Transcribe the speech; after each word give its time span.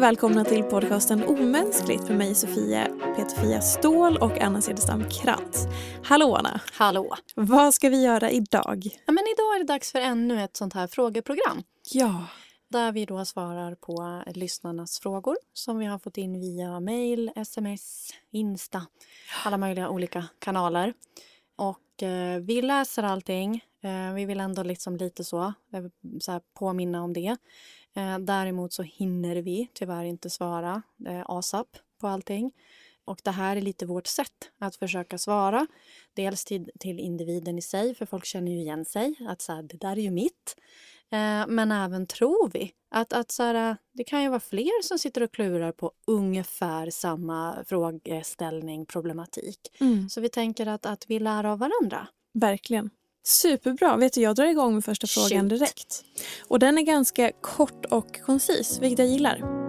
och 0.00 0.04
välkomna 0.04 0.44
till 0.44 0.62
podcasten 0.62 1.24
Omänskligt 1.24 2.08
med 2.08 2.18
mig 2.18 2.34
Sofia 2.34 2.88
Peterfia 3.16 3.60
Ståhl 3.60 4.16
och 4.16 4.40
Anna 4.40 4.60
Cederstam 4.60 5.04
Krantz. 5.10 5.66
Hallå 6.04 6.34
Anna! 6.34 6.60
Hallå! 6.72 7.16
Vad 7.34 7.74
ska 7.74 7.88
vi 7.88 8.02
göra 8.02 8.30
idag? 8.30 8.88
Ja, 9.06 9.12
men 9.12 9.24
idag 9.24 9.54
är 9.54 9.58
det 9.58 9.64
dags 9.64 9.92
för 9.92 9.98
ännu 9.98 10.42
ett 10.44 10.56
sånt 10.56 10.74
här 10.74 10.86
frågeprogram. 10.86 11.62
Ja. 11.92 12.24
Där 12.68 12.92
vi 12.92 13.04
då 13.04 13.24
svarar 13.24 13.74
på 13.74 14.22
lyssnarnas 14.34 14.98
frågor 15.00 15.36
som 15.52 15.78
vi 15.78 15.86
har 15.86 15.98
fått 15.98 16.16
in 16.18 16.40
via 16.40 16.80
mail, 16.80 17.30
sms, 17.36 18.10
Insta, 18.30 18.86
alla 19.44 19.56
möjliga 19.56 19.88
olika 19.88 20.24
kanaler. 20.38 20.94
Och 21.56 22.02
eh, 22.02 22.40
vi 22.40 22.62
läser 22.62 23.02
allting. 23.02 23.64
Eh, 23.82 24.14
vi 24.14 24.24
vill 24.24 24.40
ändå 24.40 24.62
liksom 24.62 24.96
lite 24.96 25.24
så, 25.24 25.42
eh, 25.72 25.84
så 26.20 26.40
påminna 26.54 27.02
om 27.02 27.12
det. 27.12 27.36
Eh, 27.96 28.18
däremot 28.18 28.72
så 28.72 28.82
hinner 28.82 29.36
vi 29.36 29.68
tyvärr 29.74 30.04
inte 30.04 30.30
svara 30.30 30.82
eh, 31.06 31.22
ASAP 31.26 31.68
på 32.00 32.06
allting. 32.08 32.52
Och 33.04 33.20
det 33.24 33.30
här 33.30 33.56
är 33.56 33.60
lite 33.60 33.86
vårt 33.86 34.06
sätt 34.06 34.50
att 34.58 34.76
försöka 34.76 35.18
svara. 35.18 35.66
Dels 36.14 36.44
till, 36.44 36.70
till 36.80 36.98
individen 36.98 37.58
i 37.58 37.62
sig, 37.62 37.94
för 37.94 38.06
folk 38.06 38.24
känner 38.24 38.52
ju 38.52 38.58
igen 38.58 38.84
sig. 38.84 39.14
Att 39.28 39.42
så 39.42 39.52
här, 39.52 39.62
det 39.62 39.76
där 39.76 39.98
är 39.98 40.02
ju 40.02 40.10
mitt. 40.10 40.56
Eh, 41.12 41.46
men 41.48 41.72
även 41.72 42.06
tror 42.06 42.50
vi 42.52 42.72
att, 42.90 43.12
att 43.12 43.30
så 43.30 43.42
här, 43.42 43.76
det 43.92 44.04
kan 44.04 44.22
ju 44.22 44.28
vara 44.28 44.40
fler 44.40 44.82
som 44.82 44.98
sitter 44.98 45.22
och 45.22 45.32
klurar 45.32 45.72
på 45.72 45.92
ungefär 46.06 46.90
samma 46.90 47.64
frågeställning, 47.66 48.86
problematik. 48.86 49.76
Mm. 49.80 50.08
Så 50.08 50.20
vi 50.20 50.28
tänker 50.28 50.66
att, 50.66 50.86
att 50.86 51.04
vi 51.08 51.18
lär 51.18 51.44
av 51.44 51.58
varandra. 51.58 52.08
Verkligen. 52.32 52.90
Superbra. 53.30 53.96
Vet 53.96 54.12
du, 54.12 54.20
jag 54.20 54.36
drar 54.36 54.46
igång 54.46 54.74
med 54.74 54.84
första 54.84 55.06
Shoot. 55.06 55.28
frågan 55.28 55.48
direkt. 55.48 56.04
Och 56.48 56.58
den 56.58 56.78
är 56.78 56.82
ganska 56.82 57.32
kort 57.40 57.84
och 57.86 58.20
koncis, 58.20 58.78
vilket 58.80 58.98
jag 58.98 59.08
gillar. 59.08 59.60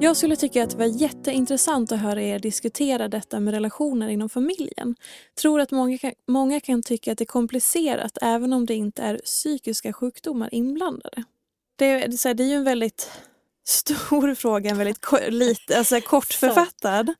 Jag 0.00 0.16
skulle 0.16 0.36
tycka 0.36 0.64
att 0.64 0.70
det 0.70 0.76
var 0.76 1.00
jätteintressant 1.02 1.92
att 1.92 1.98
höra 2.00 2.22
er 2.22 2.38
diskutera 2.38 3.08
detta 3.08 3.40
med 3.40 3.54
relationer 3.54 4.08
inom 4.08 4.28
familjen. 4.28 4.96
Tror 5.40 5.60
att 5.60 5.70
många 5.70 5.98
kan, 5.98 6.12
många 6.28 6.60
kan 6.60 6.82
tycka 6.82 7.12
att 7.12 7.18
det 7.18 7.24
är 7.24 7.26
komplicerat 7.26 8.18
även 8.22 8.52
om 8.52 8.66
det 8.66 8.74
inte 8.74 9.02
är 9.02 9.18
psykiska 9.18 9.92
sjukdomar 9.92 10.54
inblandade. 10.54 11.24
Det, 11.76 11.84
är- 11.86 12.08
det, 12.08 12.24
här, 12.24 12.34
det 12.34 12.42
är 12.42 12.46
ju 12.48 12.54
en 12.54 12.64
väldigt 12.64 13.10
stor 13.66 14.34
fråga, 14.34 14.70
en 14.70 14.78
väldigt 14.78 15.00
ko- 15.00 15.18
lite, 15.28 15.78
alltså 15.78 16.00
kortförfattad. 16.06 17.14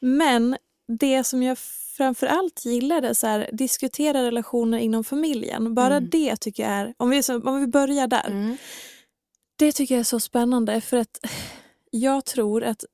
Men 0.00 0.56
det 0.98 1.24
som 1.24 1.42
jag 1.42 1.58
framför 2.00 2.26
allt 2.26 2.64
gillade 2.64 3.14
så 3.14 3.26
här, 3.26 3.50
diskutera 3.52 4.22
relationer 4.22 4.78
inom 4.78 5.04
familjen. 5.04 5.74
Bara 5.74 5.96
Mm. 5.96 6.10
det 6.10 6.36
tycker 6.36 6.62
jag 6.62 6.72
är, 6.72 6.94
om 6.96 7.10
vi, 7.10 7.22
om 7.44 7.60
vi 7.60 7.66
börjar 7.66 8.06
där. 8.06 8.26
Mm. 8.26 8.56
Det 9.56 9.72
tycker 9.72 9.94
jag 9.94 10.00
är 10.00 10.04
så 10.04 10.20
spännande 10.20 10.80
för 10.80 10.96
att 10.96 11.26
jag 11.90 12.24
tror 12.24 12.64
att 12.64 12.84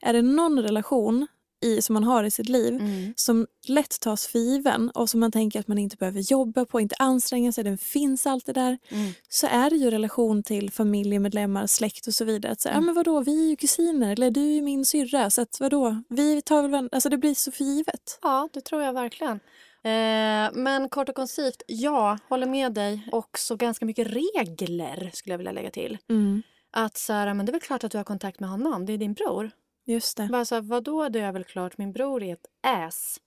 är 0.00 0.12
det 0.12 0.22
någon 0.22 0.62
relation 0.62 1.26
i, 1.60 1.82
som 1.82 1.94
man 1.94 2.04
har 2.04 2.24
i 2.24 2.30
sitt 2.30 2.48
liv 2.48 2.74
Mm. 2.74 3.12
som 3.16 3.46
lätt 3.68 4.00
tas 4.00 4.26
för 4.26 4.38
given 4.38 4.90
och 4.90 5.10
som 5.10 5.20
man 5.20 5.32
tänker 5.32 5.60
att 5.60 5.68
man 5.68 5.78
inte 5.78 5.96
behöver 5.96 6.20
jobba 6.20 6.64
på, 6.64 6.80
inte 6.80 6.94
anstränga 6.98 7.52
sig, 7.52 7.64
den 7.64 7.78
finns 7.78 8.26
alltid 8.26 8.54
där. 8.54 8.78
Mm. 8.88 9.12
Så 9.28 9.46
är 9.46 9.70
det 9.70 9.76
ju 9.76 9.90
relation 9.90 10.42
till 10.42 10.70
familjemedlemmar, 10.70 11.66
släkt 11.66 12.06
och 12.06 12.14
så 12.14 12.24
vidare. 12.24 12.52
Att 12.52 12.60
säga, 12.60 12.72
Mm. 12.74 12.82
ja 12.82 12.86
men 12.86 12.94
vadå, 12.94 13.20
vi 13.20 13.44
är 13.44 13.50
ju 13.50 13.56
kusiner 13.56 14.12
eller 14.12 14.30
du 14.30 14.56
är 14.56 14.62
min 14.62 14.84
syrra 14.84 15.30
så 15.30 15.40
att 15.42 15.60
vadå, 15.60 16.02
vi 16.08 16.42
tar 16.42 16.62
väl 16.62 16.70
varandra, 16.70 16.88
alltså 16.92 17.08
det 17.08 17.18
blir 17.18 17.34
så 17.34 17.52
för 17.52 17.64
givet. 17.64 18.18
Ja, 18.22 18.48
det 18.52 18.60
tror 18.60 18.82
jag 18.82 18.92
verkligen. 18.92 19.40
Eh, 19.84 20.50
men 20.54 20.88
kort 20.88 21.08
och 21.08 21.14
koncist, 21.14 21.62
ja, 21.66 22.18
håller 22.28 22.46
med 22.46 22.72
dig. 22.72 23.08
Också 23.12 23.56
ganska 23.56 23.84
mycket 23.86 24.06
regler 24.06 25.10
skulle 25.14 25.32
jag 25.32 25.38
vilja 25.38 25.52
lägga 25.52 25.70
till. 25.70 25.98
Mm. 26.10 26.42
Att 26.72 26.96
så 26.96 27.12
här, 27.12 27.34
men 27.34 27.46
det 27.46 27.50
är 27.50 27.52
väl 27.52 27.60
klart 27.60 27.84
att 27.84 27.92
du 27.92 27.98
har 27.98 28.04
kontakt 28.04 28.40
med 28.40 28.50
honom, 28.50 28.86
det 28.86 28.92
är 28.92 28.98
din 28.98 29.12
bror. 29.12 29.50
Just 29.88 30.16
det. 30.16 30.28
Bara 30.32 30.44
så 30.44 30.54
här, 30.54 30.62
vadå, 30.62 31.08
det 31.08 31.20
är 31.20 31.32
väl 31.32 31.44
klart, 31.44 31.78
min 31.78 31.92
bror 31.92 32.22
är 32.22 32.32
ett 32.32 32.46
ass. 32.66 33.18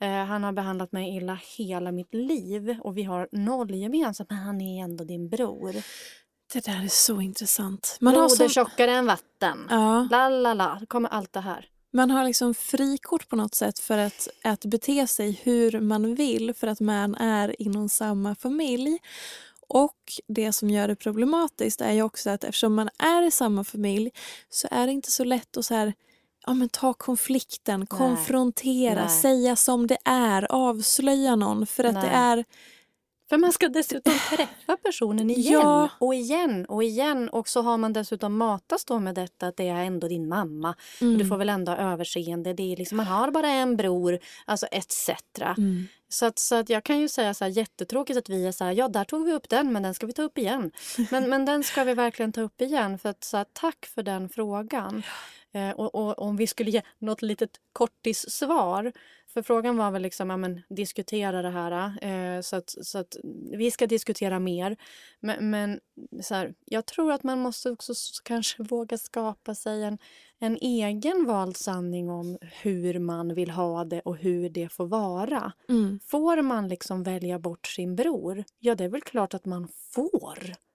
Eh, 0.00 0.24
han 0.24 0.44
har 0.44 0.52
behandlat 0.52 0.92
mig 0.92 1.16
illa 1.16 1.38
hela 1.56 1.92
mitt 1.92 2.14
liv 2.14 2.76
och 2.80 2.96
vi 2.96 3.02
har 3.02 3.28
noll 3.32 3.74
gemensamt, 3.74 4.30
men 4.30 4.38
han 4.38 4.60
är 4.60 4.84
ändå 4.84 5.04
din 5.04 5.28
bror. 5.28 5.72
Det 6.52 6.64
där 6.64 6.84
är 6.84 6.88
så 6.88 7.20
intressant. 7.20 7.96
Man 8.00 8.12
Broder 8.14 8.28
som, 8.28 8.48
tjockare 8.48 8.90
än 8.90 9.06
vatten. 9.06 9.66
ja, 9.70 10.08
La, 10.10 10.28
la, 10.28 10.54
la. 10.54 10.80
Kommer 10.88 11.08
allt 11.08 11.32
det 11.32 11.40
här. 11.40 11.66
man 11.92 12.10
har 12.10 12.24
liksom 12.24 12.54
frikort 12.54 13.28
på 13.28 13.36
något 13.36 13.54
sätt 13.54 13.78
för 13.78 13.98
att, 13.98 14.28
att 14.44 14.64
bete 14.64 15.06
sig 15.06 15.40
hur 15.42 15.80
man 15.80 16.14
vill 16.14 16.54
för 16.54 16.66
att 16.66 16.80
man 16.80 17.14
är 17.14 17.62
inom 17.62 17.88
samma 17.88 18.34
familj. 18.34 18.98
Och 19.68 19.96
det 20.28 20.52
som 20.52 20.70
gör 20.70 20.88
det 20.88 20.96
problematiskt 20.96 21.80
är 21.80 21.92
ju 21.92 22.02
också 22.02 22.30
att 22.30 22.44
eftersom 22.44 22.74
man 22.74 22.88
är 22.98 23.22
i 23.22 23.30
samma 23.30 23.64
familj 23.64 24.10
så 24.48 24.68
är 24.70 24.86
det 24.86 24.92
inte 24.92 25.10
så 25.10 25.24
lätt 25.24 25.56
att 25.56 25.64
så 25.64 25.74
här, 25.74 25.92
ja, 26.46 26.54
men 26.54 26.68
ta 26.68 26.92
konflikten, 26.94 27.86
konfrontera, 27.86 29.04
Nej. 29.04 29.20
säga 29.22 29.56
som 29.56 29.86
det 29.86 29.98
är, 30.04 30.52
avslöja 30.52 31.36
någon. 31.36 31.66
För 31.66 31.84
att 31.84 31.94
det 31.94 32.00
Nej. 32.00 32.10
är 32.14 32.44
För 33.28 33.36
man 33.38 33.52
ska 33.52 33.68
dessutom 33.68 34.14
träffa 34.30 34.76
personen 34.76 35.30
igen 35.30 35.52
Ja. 35.52 35.88
och 35.98 36.14
igen 36.14 36.66
och 36.68 36.84
igen. 36.84 37.28
Och 37.28 37.48
så 37.48 37.62
har 37.62 37.78
man 37.78 37.92
dessutom 37.92 38.36
matats 38.36 38.84
då 38.84 38.98
med 38.98 39.14
detta 39.14 39.46
att 39.46 39.56
det 39.56 39.68
är 39.68 39.84
ändå 39.84 40.08
din 40.08 40.28
mamma. 40.28 40.74
Mm. 41.00 41.18
Du 41.18 41.26
får 41.26 41.36
väl 41.36 41.48
ändå 41.48 41.72
ha 41.72 41.78
överseende. 41.78 42.52
Det 42.52 42.72
är 42.72 42.76
liksom, 42.76 42.96
man 42.96 43.06
har 43.06 43.30
bara 43.30 43.48
en 43.48 43.76
bror, 43.76 44.18
alltså 44.44 44.66
etc. 44.66 45.10
Mm. 45.58 45.88
Så, 46.08 46.26
att, 46.26 46.38
så 46.38 46.54
att 46.54 46.68
jag 46.68 46.84
kan 46.84 46.98
ju 46.98 47.08
säga 47.08 47.34
så 47.34 47.44
här, 47.44 47.52
jättetråkigt 47.52 48.18
att 48.18 48.28
vi 48.28 48.46
är 48.46 48.52
så 48.52 48.64
här, 48.64 48.72
ja 48.72 48.88
där 48.88 49.04
tog 49.04 49.24
vi 49.24 49.32
upp 49.32 49.48
den 49.48 49.72
men 49.72 49.82
den 49.82 49.94
ska 49.94 50.06
vi 50.06 50.12
ta 50.12 50.22
upp 50.22 50.38
igen. 50.38 50.70
Men, 51.10 51.28
men 51.28 51.44
den 51.44 51.64
ska 51.64 51.84
vi 51.84 51.94
verkligen 51.94 52.32
ta 52.32 52.40
upp 52.40 52.60
igen. 52.60 52.98
För 52.98 53.08
att, 53.08 53.24
så 53.24 53.36
här, 53.36 53.46
tack 53.52 53.86
för 53.86 54.02
den 54.02 54.28
frågan. 54.28 55.02
Eh, 55.54 55.70
och, 55.70 55.94
och 55.94 56.18
om 56.18 56.36
vi 56.36 56.46
skulle 56.46 56.70
ge 56.70 56.82
något 56.98 57.22
litet 57.22 57.50
kortis-svar. 57.72 58.92
För 59.26 59.42
frågan 59.42 59.76
var 59.76 59.90
väl 59.90 60.02
liksom, 60.02 60.30
ja, 60.30 60.36
men, 60.36 60.60
diskutera 60.68 61.42
det 61.42 61.50
här. 61.50 62.04
Eh, 62.04 62.40
så, 62.40 62.56
att, 62.56 62.74
så 62.82 62.98
att 62.98 63.16
vi 63.52 63.70
ska 63.70 63.86
diskutera 63.86 64.38
mer. 64.38 64.76
Men, 65.20 65.50
men 65.50 65.80
så 66.22 66.34
här, 66.34 66.54
jag 66.64 66.86
tror 66.86 67.12
att 67.12 67.22
man 67.22 67.38
måste 67.38 67.70
också 67.70 67.92
kanske 68.24 68.62
våga 68.70 68.98
skapa 68.98 69.54
sig 69.54 69.84
en, 69.84 69.98
en 70.38 70.56
egen 70.56 71.26
vald 71.26 71.56
sanning 71.56 72.10
om 72.10 72.38
hur 72.62 72.98
man 72.98 73.34
vill 73.34 73.50
ha 73.50 73.84
det 73.84 74.00
och 74.00 74.16
hur 74.16 74.48
det 74.48 74.68
får 74.68 74.86
vara. 74.86 75.52
Mm. 75.68 76.00
Får 76.06 76.42
man 76.42 76.68
liksom 76.68 77.02
välja 77.02 77.38
bort 77.38 77.66
sin 77.66 77.96
bror? 77.96 78.44
Ja, 78.58 78.74
det 78.74 78.84
är 78.84 78.88
väl 78.88 79.02
klart 79.02 79.34
att 79.34 79.44
man 79.44 79.68
får. 79.94 80.67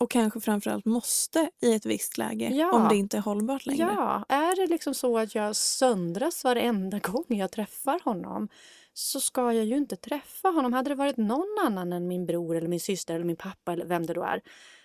Och 0.00 0.10
kanske 0.10 0.40
framförallt 0.40 0.84
måste 0.84 1.50
i 1.62 1.74
ett 1.74 1.86
visst 1.86 2.18
läge 2.18 2.48
Ja. 2.54 2.70
om 2.72 2.88
det 2.88 2.96
inte 2.96 3.16
är 3.16 3.20
hållbart 3.20 3.66
längre. 3.66 3.94
Ja, 3.96 4.24
är 4.28 4.56
det 4.56 4.66
liksom 4.66 4.94
så 4.94 5.18
att 5.18 5.34
jag 5.34 5.56
söndras 5.56 6.44
varenda 6.44 6.98
gång 6.98 7.24
jag 7.28 7.50
träffar 7.50 8.00
honom 8.04 8.48
så 8.94 9.20
ska 9.20 9.52
jag 9.52 9.64
ju 9.64 9.76
inte 9.76 9.96
träffa 9.96 10.48
honom. 10.48 10.72
Hade 10.72 10.90
det 10.90 10.94
varit 10.94 11.16
någon 11.16 11.56
annan 11.66 11.92
än 11.92 12.08
min 12.08 12.26
bror 12.26 12.56
eller 12.56 12.68
min 12.68 12.80
syster 12.80 13.14
eller 13.14 13.24
min 13.24 13.36
pappa 13.36 13.72
eller 13.72 13.86
vem 13.86 14.06
det 14.06 14.14
då 14.14 14.22
är 14.22 14.40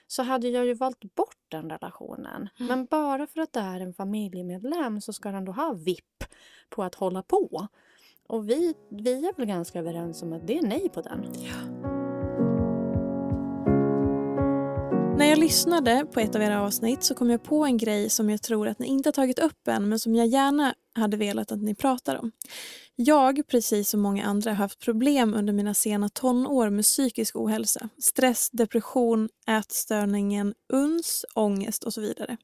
så 0.07 0.23
hade 0.23 0.47
jag 0.49 0.65
ju 0.65 0.73
valt 0.73 1.15
bort 1.15 1.37
den 1.47 1.69
relationen. 1.69 2.49
Men 2.57 2.85
bara 2.85 3.27
för 3.27 3.41
att 3.41 3.53
det 3.53 3.59
är 3.59 3.79
en 3.79 3.93
familjemedlem 3.93 5.01
så 5.01 5.13
ska 5.13 5.31
den 5.31 5.45
då 5.45 5.51
ha 5.51 5.73
vipp 5.73 6.23
på 6.69 6.83
att 6.83 6.95
hålla 6.95 7.21
på. 7.23 7.67
Och 8.27 8.49
vi, 8.49 8.73
vi 8.89 9.27
är 9.27 9.33
väl 9.37 9.45
ganska 9.45 9.79
överens 9.79 10.21
om 10.23 10.33
att 10.33 10.47
det 10.47 10.57
är 10.57 10.61
nej 10.61 10.89
på 10.89 11.01
den. 11.01 11.25
När 15.17 15.25
jag 15.25 15.39
lyssnade 15.39 16.05
på 16.13 16.19
ett 16.19 16.35
av 16.35 16.41
era 16.41 16.61
avsnitt 16.61 17.03
så 17.03 17.15
kom 17.15 17.29
jag 17.29 17.43
på 17.43 17.65
en 17.65 17.77
grej 17.77 18.09
som 18.09 18.29
jag 18.29 18.41
tror 18.41 18.67
att 18.67 18.79
ni 18.79 18.87
inte 18.87 19.07
har 19.07 19.11
tagit 19.11 19.39
upp 19.39 19.67
än 19.67 19.89
men 19.89 19.99
som 19.99 20.15
jag 20.15 20.27
gärna 20.27 20.75
hade 20.95 21.17
velat 21.17 21.51
att 21.51 21.61
ni 21.61 21.75
pratar 21.75 22.15
om. 22.15 22.31
Jag, 22.95 23.47
precis 23.47 23.89
som 23.89 24.01
många 24.01 24.25
andra, 24.25 24.51
har 24.51 24.55
haft 24.55 24.79
problem 24.79 25.33
under 25.33 25.53
mina 25.53 25.73
sena 25.73 26.09
tonår 26.09 26.69
med 26.69 26.83
psykisk 26.83 27.35
ohälsa. 27.35 27.89
Stress, 28.01 28.49
depression, 28.51 29.29
ätstörningen, 29.47 30.53
uns, 30.73 31.25
ångest 31.35 31.83
och 31.83 31.93
så 31.93 32.01
vidare. 32.01 32.37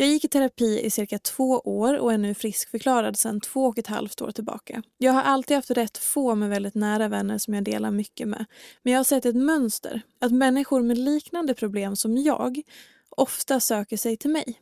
Jag 0.00 0.08
gick 0.08 0.24
i 0.24 0.28
terapi 0.28 0.80
i 0.80 0.90
cirka 0.90 1.18
två 1.18 1.60
år 1.64 1.98
och 1.98 2.12
är 2.12 2.18
nu 2.18 2.34
friskförklarad 2.34 3.16
sedan 3.16 3.40
två 3.40 3.66
och 3.66 3.78
ett 3.78 3.86
halvt 3.86 4.22
år 4.22 4.30
tillbaka. 4.30 4.82
Jag 4.98 5.12
har 5.12 5.22
alltid 5.22 5.56
haft 5.56 5.70
rätt 5.70 5.98
få 5.98 6.34
med 6.34 6.50
väldigt 6.50 6.74
nära 6.74 7.08
vänner 7.08 7.38
som 7.38 7.54
jag 7.54 7.64
delar 7.64 7.90
mycket 7.90 8.28
med. 8.28 8.44
Men 8.82 8.92
jag 8.92 8.98
har 8.98 9.04
sett 9.04 9.26
ett 9.26 9.36
mönster, 9.36 10.02
att 10.20 10.32
människor 10.32 10.82
med 10.82 10.98
liknande 10.98 11.54
problem 11.54 11.96
som 11.96 12.16
jag 12.16 12.62
ofta 13.10 13.60
söker 13.60 13.96
sig 13.96 14.16
till 14.16 14.30
mig. 14.30 14.60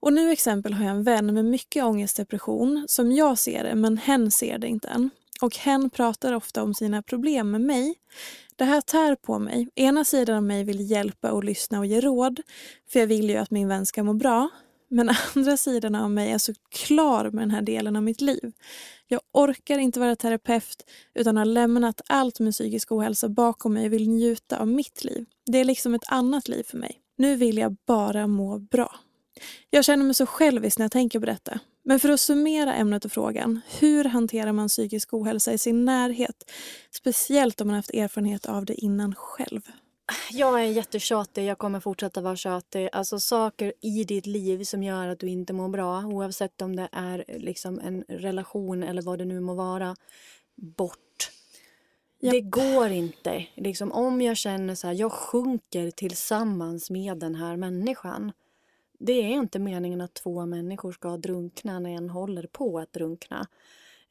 Och 0.00 0.12
nu 0.12 0.30
exempel 0.30 0.72
har 0.72 0.84
jag 0.84 0.94
en 0.94 1.04
vän 1.04 1.34
med 1.34 1.44
mycket 1.44 1.84
ångestdepression 1.84 2.86
som 2.88 3.12
jag 3.12 3.38
ser 3.38 3.64
det, 3.64 3.74
men 3.74 3.98
hen 3.98 4.30
ser 4.30 4.58
det 4.58 4.66
inte 4.66 4.88
än. 4.88 5.10
Och 5.42 5.56
hen 5.56 5.90
pratar 5.90 6.32
ofta 6.32 6.62
om 6.62 6.74
sina 6.74 7.02
problem 7.02 7.50
med 7.50 7.60
mig. 7.60 7.94
Det 8.56 8.64
här 8.64 8.80
tär 8.80 9.14
på 9.14 9.38
mig. 9.38 9.68
Ena 9.74 10.04
sidan 10.04 10.36
av 10.36 10.42
mig 10.42 10.64
vill 10.64 10.90
hjälpa 10.90 11.32
och 11.32 11.44
lyssna 11.44 11.78
och 11.78 11.86
ge 11.86 12.00
råd, 12.00 12.40
för 12.92 13.00
jag 13.00 13.06
vill 13.06 13.30
ju 13.30 13.36
att 13.36 13.50
min 13.50 13.68
vän 13.68 13.86
ska 13.86 14.02
må 14.02 14.14
bra. 14.14 14.48
Men 14.90 15.10
andra 15.34 15.56
sidan 15.56 15.94
av 15.94 16.10
mig 16.10 16.30
är 16.30 16.38
så 16.38 16.52
klar 16.70 17.30
med 17.30 17.42
den 17.42 17.50
här 17.50 17.62
delen 17.62 17.96
av 17.96 18.02
mitt 18.02 18.20
liv. 18.20 18.52
Jag 19.08 19.20
orkar 19.32 19.78
inte 19.78 20.00
vara 20.00 20.16
terapeut 20.16 20.90
utan 21.14 21.36
har 21.36 21.44
lämnat 21.44 22.00
allt 22.06 22.40
med 22.40 22.52
psykisk 22.52 22.92
ohälsa 22.92 23.28
bakom 23.28 23.74
mig 23.74 23.86
och 23.86 23.92
vill 23.92 24.08
njuta 24.08 24.58
av 24.58 24.68
mitt 24.68 25.04
liv. 25.04 25.26
Det 25.46 25.58
är 25.58 25.64
liksom 25.64 25.94
ett 25.94 26.08
annat 26.08 26.48
liv 26.48 26.62
för 26.62 26.78
mig. 26.78 27.00
Nu 27.16 27.36
vill 27.36 27.58
jag 27.58 27.76
bara 27.86 28.26
må 28.26 28.58
bra. 28.58 29.00
Jag 29.70 29.84
känner 29.84 30.04
mig 30.04 30.14
så 30.14 30.26
självisk 30.26 30.78
när 30.78 30.84
jag 30.84 30.92
tänker 30.92 31.20
på 31.20 31.26
detta. 31.26 31.60
Men 31.84 32.00
för 32.00 32.08
att 32.08 32.20
summera 32.20 32.74
ämnet 32.74 33.04
och 33.04 33.12
frågan, 33.12 33.60
hur 33.80 34.04
hanterar 34.04 34.52
man 34.52 34.68
psykisk 34.68 35.14
ohälsa 35.14 35.52
i 35.52 35.58
sin 35.58 35.84
närhet? 35.84 36.50
Speciellt 36.90 37.60
om 37.60 37.66
man 37.66 37.76
haft 37.76 37.94
erfarenhet 37.94 38.46
av 38.46 38.64
det 38.64 38.74
innan 38.74 39.14
själv. 39.14 39.60
Jag 40.30 40.60
är 40.60 40.66
jättetjatig, 40.66 41.44
jag 41.44 41.58
kommer 41.58 41.80
fortsätta 41.80 42.20
vara 42.20 42.36
tjatig. 42.36 42.88
Alltså 42.92 43.20
saker 43.20 43.72
i 43.80 44.04
ditt 44.04 44.26
liv 44.26 44.64
som 44.64 44.82
gör 44.82 45.08
att 45.08 45.18
du 45.18 45.28
inte 45.28 45.52
mår 45.52 45.68
bra, 45.68 46.04
oavsett 46.04 46.62
om 46.62 46.76
det 46.76 46.88
är 46.92 47.24
liksom 47.28 47.80
en 47.80 48.04
relation 48.08 48.82
eller 48.82 49.02
vad 49.02 49.18
det 49.18 49.24
nu 49.24 49.40
må 49.40 49.54
vara, 49.54 49.96
bort. 50.56 51.30
Yep. 52.22 52.32
Det 52.32 52.40
går 52.40 52.88
inte. 52.88 53.46
Liksom, 53.54 53.92
om 53.92 54.20
jag 54.20 54.36
känner 54.36 54.74
så 54.74 54.86
här, 54.86 54.94
jag 54.94 55.12
sjunker 55.12 55.90
tillsammans 55.90 56.90
med 56.90 57.18
den 57.18 57.34
här 57.34 57.56
människan. 57.56 58.32
Det 58.98 59.12
är 59.12 59.28
inte 59.28 59.58
meningen 59.58 60.00
att 60.00 60.14
två 60.14 60.46
människor 60.46 60.92
ska 60.92 61.16
drunkna 61.16 61.78
när 61.78 61.90
en 61.90 62.10
håller 62.10 62.46
på 62.46 62.78
att 62.78 62.92
drunkna. 62.92 63.48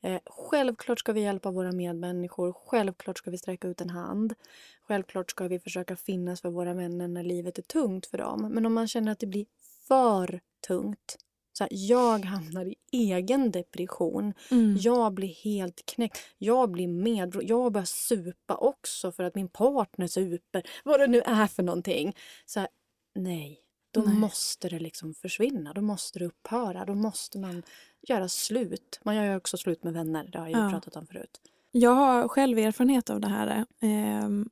Eh, 0.02 0.20
självklart 0.26 1.00
ska 1.00 1.14
vi 1.14 1.22
hjälpa 1.22 1.52
våra 1.52 1.72
medmänniskor. 1.72 2.54
Självklart 2.66 3.18
ska 3.18 3.32
vi 3.32 3.38
sträcka 3.38 3.68
ut 3.68 3.82
en 3.82 3.90
hand. 3.90 4.34
Självklart 4.82 5.32
ska 5.32 5.48
vi 5.48 5.60
försöka 5.60 5.96
finnas 5.96 6.42
för 6.42 6.50
våra 6.50 6.74
vänner 6.74 7.08
när 7.08 7.24
livet 7.24 7.58
är 7.58 7.62
tungt 7.62 8.06
för 8.06 8.18
dem. 8.18 8.50
Men 8.52 8.66
om 8.66 8.74
man 8.74 8.88
känner 8.88 9.12
att 9.12 9.20
det 9.20 9.28
blir 9.28 9.46
för 9.88 10.40
tungt. 10.68 11.18
Så 11.54 11.64
här, 11.64 11.70
jag 11.72 12.26
hamnar 12.26 12.66
i 12.66 12.76
egen 12.92 13.52
depression. 13.52 14.34
Mm. 14.52 14.78
Jag 14.80 15.14
blir 15.14 15.34
helt 15.44 15.86
knäckt. 15.86 16.18
Jag 16.38 16.72
blir 16.72 16.88
med. 16.88 17.36
Jag 17.42 17.72
börjar 17.72 17.86
supa 17.86 18.56
också 18.56 19.12
för 19.12 19.24
att 19.24 19.36
min 19.36 19.48
partner 19.48 20.08
super. 20.08 20.64
Vad 20.84 21.00
det 21.00 21.08
nu 21.08 21.22
är 21.22 21.48
för 21.48 21.64
någonting. 21.64 22.16
Så 22.46 22.60
här, 22.60 22.70
nej. 23.16 23.67
Då 23.98 24.04
nej. 24.06 24.16
måste 24.18 24.70
det 24.70 24.80
liksom 24.80 25.14
försvinna. 25.14 25.74
Då 25.74 25.82
måste 25.82 26.20
det 26.20 26.26
upphöra. 26.26 26.86
Då 26.86 26.96
måste 26.96 27.40
man 27.40 27.64
göra 28.08 28.28
slut. 28.28 29.00
Man 29.04 29.16
gör 29.16 29.24
ju 29.24 29.36
också 29.36 29.58
slut 29.58 29.84
med 29.84 29.94
vänner. 29.94 30.30
Det 30.32 30.40
har 30.40 30.48
jag 30.48 30.66
ja. 30.66 30.70
pratat 30.70 30.96
om 30.96 31.08
förut. 31.08 31.42
Jag 31.72 31.92
har 31.92 32.28
själv 32.28 32.58
erfarenhet 32.58 33.10
av 33.10 33.20
det 33.20 33.28
här. 33.28 33.66
Ehm, 33.82 34.50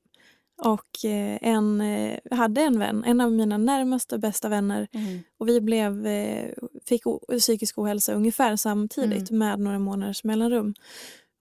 och 0.57 1.05
eh, 1.05 1.37
en, 1.41 1.81
eh, 1.81 2.19
hade 2.31 2.61
en 2.61 2.79
vän, 2.79 3.03
en 3.03 3.21
av 3.21 3.31
mina 3.31 3.57
närmaste 3.57 4.17
bästa 4.17 4.49
vänner. 4.49 4.87
Mm. 4.91 5.19
Och 5.37 5.47
vi 5.47 5.61
blev, 5.61 6.07
eh, 6.07 6.53
fick 6.85 7.03
psykisk 7.39 7.77
ohälsa 7.77 8.13
ungefär 8.13 8.55
samtidigt 8.55 9.29
mm. 9.29 9.39
med 9.39 9.59
några 9.59 9.79
månaders 9.79 10.23
mellanrum. 10.23 10.73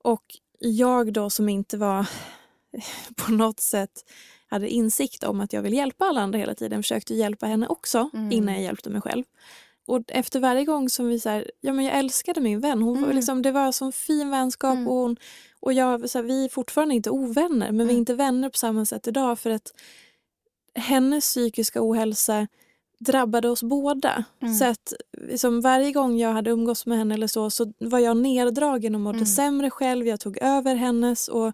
Och 0.03 0.25
jag 0.59 1.13
då 1.13 1.31
som 1.31 1.49
inte 1.49 1.77
var 1.77 2.09
på 3.17 3.33
något 3.33 3.61
sätt 3.61 4.05
hade 4.55 4.69
insikt 4.69 5.25
om 5.25 5.41
att 5.41 5.53
jag 5.53 5.63
vill 5.63 5.73
hjälpa 5.73 6.05
alla 6.05 6.21
andra 6.21 6.39
hela 6.39 6.55
tiden 6.55 6.83
försökte 6.83 7.15
hjälpa 7.15 7.47
henne 7.47 7.67
också 7.67 8.11
mm. 8.15 8.33
innan 8.33 8.55
jag 8.55 8.63
hjälpte 8.63 8.91
mig 8.91 9.01
själv. 9.01 9.25
Och 9.87 10.03
efter 10.09 10.41
varje 10.41 10.65
gång 10.65 10.89
som 10.89 11.09
vi 11.09 11.21
så 11.21 11.29
här, 11.29 11.51
ja 11.61 11.73
men 11.73 11.85
jag 11.85 11.99
älskade 11.99 12.41
min 12.41 12.61
vän. 12.61 12.83
Hon 12.83 12.99
mm. 12.99 13.17
liksom, 13.17 13.43
det 13.43 13.53
var 13.53 13.67
en 13.67 13.73
sån 13.73 13.93
fin 13.93 14.31
vänskap 14.31 14.75
mm. 14.75 14.89
och, 14.89 14.95
hon, 14.95 15.17
och 15.61 15.73
jag, 15.73 16.11
så 16.11 16.19
här, 16.19 16.25
vi 16.25 16.45
är 16.45 16.49
fortfarande 16.49 16.95
inte 16.95 17.11
ovänner 17.11 17.73
men 17.73 17.79
vi 17.79 17.83
är 17.83 17.89
mm. 17.91 17.97
inte 17.97 18.15
vänner 18.15 18.49
på 18.49 18.59
samma 18.59 18.85
sätt 18.85 19.07
idag 19.07 19.39
för 19.39 19.51
att 19.51 19.75
hennes 20.75 21.25
psykiska 21.25 21.79
ohälsa 21.83 22.47
drabbade 22.99 23.49
oss 23.49 23.63
båda. 23.63 24.25
Mm. 24.43 24.55
Så 24.55 24.65
att 24.65 24.93
liksom, 25.29 25.61
varje 25.61 25.93
gång 25.93 26.19
jag 26.19 26.33
hade 26.33 26.51
umgås 26.51 26.87
med 26.87 26.99
henne 26.99 27.15
eller 27.15 27.27
så, 27.27 27.51
så 27.51 27.73
var 27.79 27.99
jag 27.99 28.17
neddragen 28.17 28.95
och 28.95 29.01
mådde 29.01 29.17
mm. 29.17 29.27
sämre 29.27 29.71
själv. 29.71 30.07
Jag 30.07 30.21
tog 30.21 30.39
över 30.39 30.75
hennes 30.75 31.29
och 31.29 31.53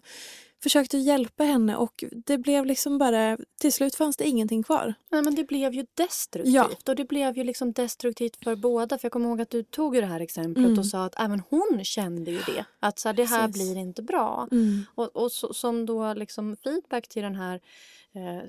försökte 0.63 0.97
hjälpa 0.97 1.43
henne 1.43 1.75
och 1.75 2.03
det 2.25 2.37
blev 2.37 2.65
liksom 2.65 2.97
bara, 2.97 3.37
till 3.61 3.73
slut 3.73 3.95
fanns 3.95 4.17
det 4.17 4.27
ingenting 4.27 4.63
kvar. 4.63 4.93
Nej 5.11 5.21
men 5.21 5.35
det 5.35 5.43
blev 5.43 5.73
ju 5.73 5.85
destruktivt 5.93 6.53
ja. 6.55 6.69
och 6.87 6.95
det 6.95 7.05
blev 7.05 7.37
ju 7.37 7.43
liksom 7.43 7.71
destruktivt 7.71 8.43
för 8.43 8.55
båda. 8.55 8.97
För 8.97 9.05
jag 9.05 9.11
kommer 9.11 9.29
ihåg 9.29 9.41
att 9.41 9.49
du 9.49 9.63
tog 9.63 9.93
det 9.93 10.05
här 10.05 10.19
exemplet 10.19 10.65
mm. 10.65 10.79
och 10.79 10.85
sa 10.85 11.05
att 11.05 11.19
även 11.19 11.41
hon 11.49 11.83
kände 11.83 12.31
ju 12.31 12.37
det. 12.37 12.65
Att 12.79 12.99
så 12.99 13.09
här, 13.09 13.13
det 13.13 13.25
här 13.25 13.47
Precis. 13.47 13.61
blir 13.61 13.81
inte 13.81 14.01
bra. 14.01 14.47
Mm. 14.51 14.85
Och, 14.95 15.15
och 15.15 15.31
så, 15.31 15.53
som 15.53 15.85
då 15.85 16.13
liksom 16.13 16.57
feedback 16.63 17.07
till 17.07 17.23
den 17.23 17.35
här 17.35 17.61
eh, 18.13 18.41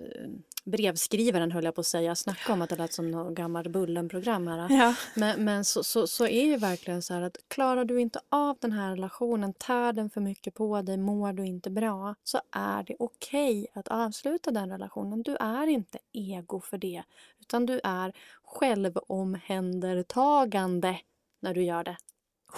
brevskrivaren 0.65 1.53
höll 1.53 1.65
jag 1.65 1.75
på 1.75 1.81
att 1.81 1.87
säga. 1.87 2.15
Snacka 2.15 2.53
om 2.53 2.63
att 2.63 2.71
det 2.71 2.77
lät 2.77 2.93
som 2.93 3.11
något 3.11 3.35
gammalt 3.35 3.71
Bullen-program 3.71 4.47
här. 4.47 4.67
Ja. 4.71 4.95
Men, 5.17 5.45
men 5.45 5.65
så, 5.65 5.85
så, 5.85 6.07
så 6.07 6.27
är 6.27 6.51
det 6.51 6.57
verkligen 6.57 7.03
så 7.03 7.15
här 7.15 7.23
att 7.23 7.37
klarar 7.49 7.85
du 7.85 8.01
inte 8.01 8.21
av 8.29 8.57
den 8.61 8.73
här 8.73 8.91
relationen, 8.91 9.55
tär 9.55 9.93
den 9.93 10.11
för 10.11 10.21
mycket 10.21 10.55
på 10.55 10.83
dig, 10.83 10.97
mår 10.97 11.33
du 11.33 11.47
inte 11.47 11.71
bra, 11.71 12.15
så 12.25 12.41
är 12.51 12.83
det 12.83 12.97
okej 12.99 13.61
okay 13.61 13.67
att 13.75 13.89
avsluta 13.89 14.51
den 14.51 14.71
relationen. 14.71 15.23
Du 15.23 15.37
är 15.41 15.67
inte 15.67 15.99
ego 16.13 16.61
för 16.61 16.79
det, 16.79 17.03
utan 17.41 17.67
du 17.67 17.81
är 17.85 18.13
självomhändertagande 18.45 21.01
när 21.41 21.55
du 21.55 21.65
gör 21.65 21.85
det. 21.85 21.97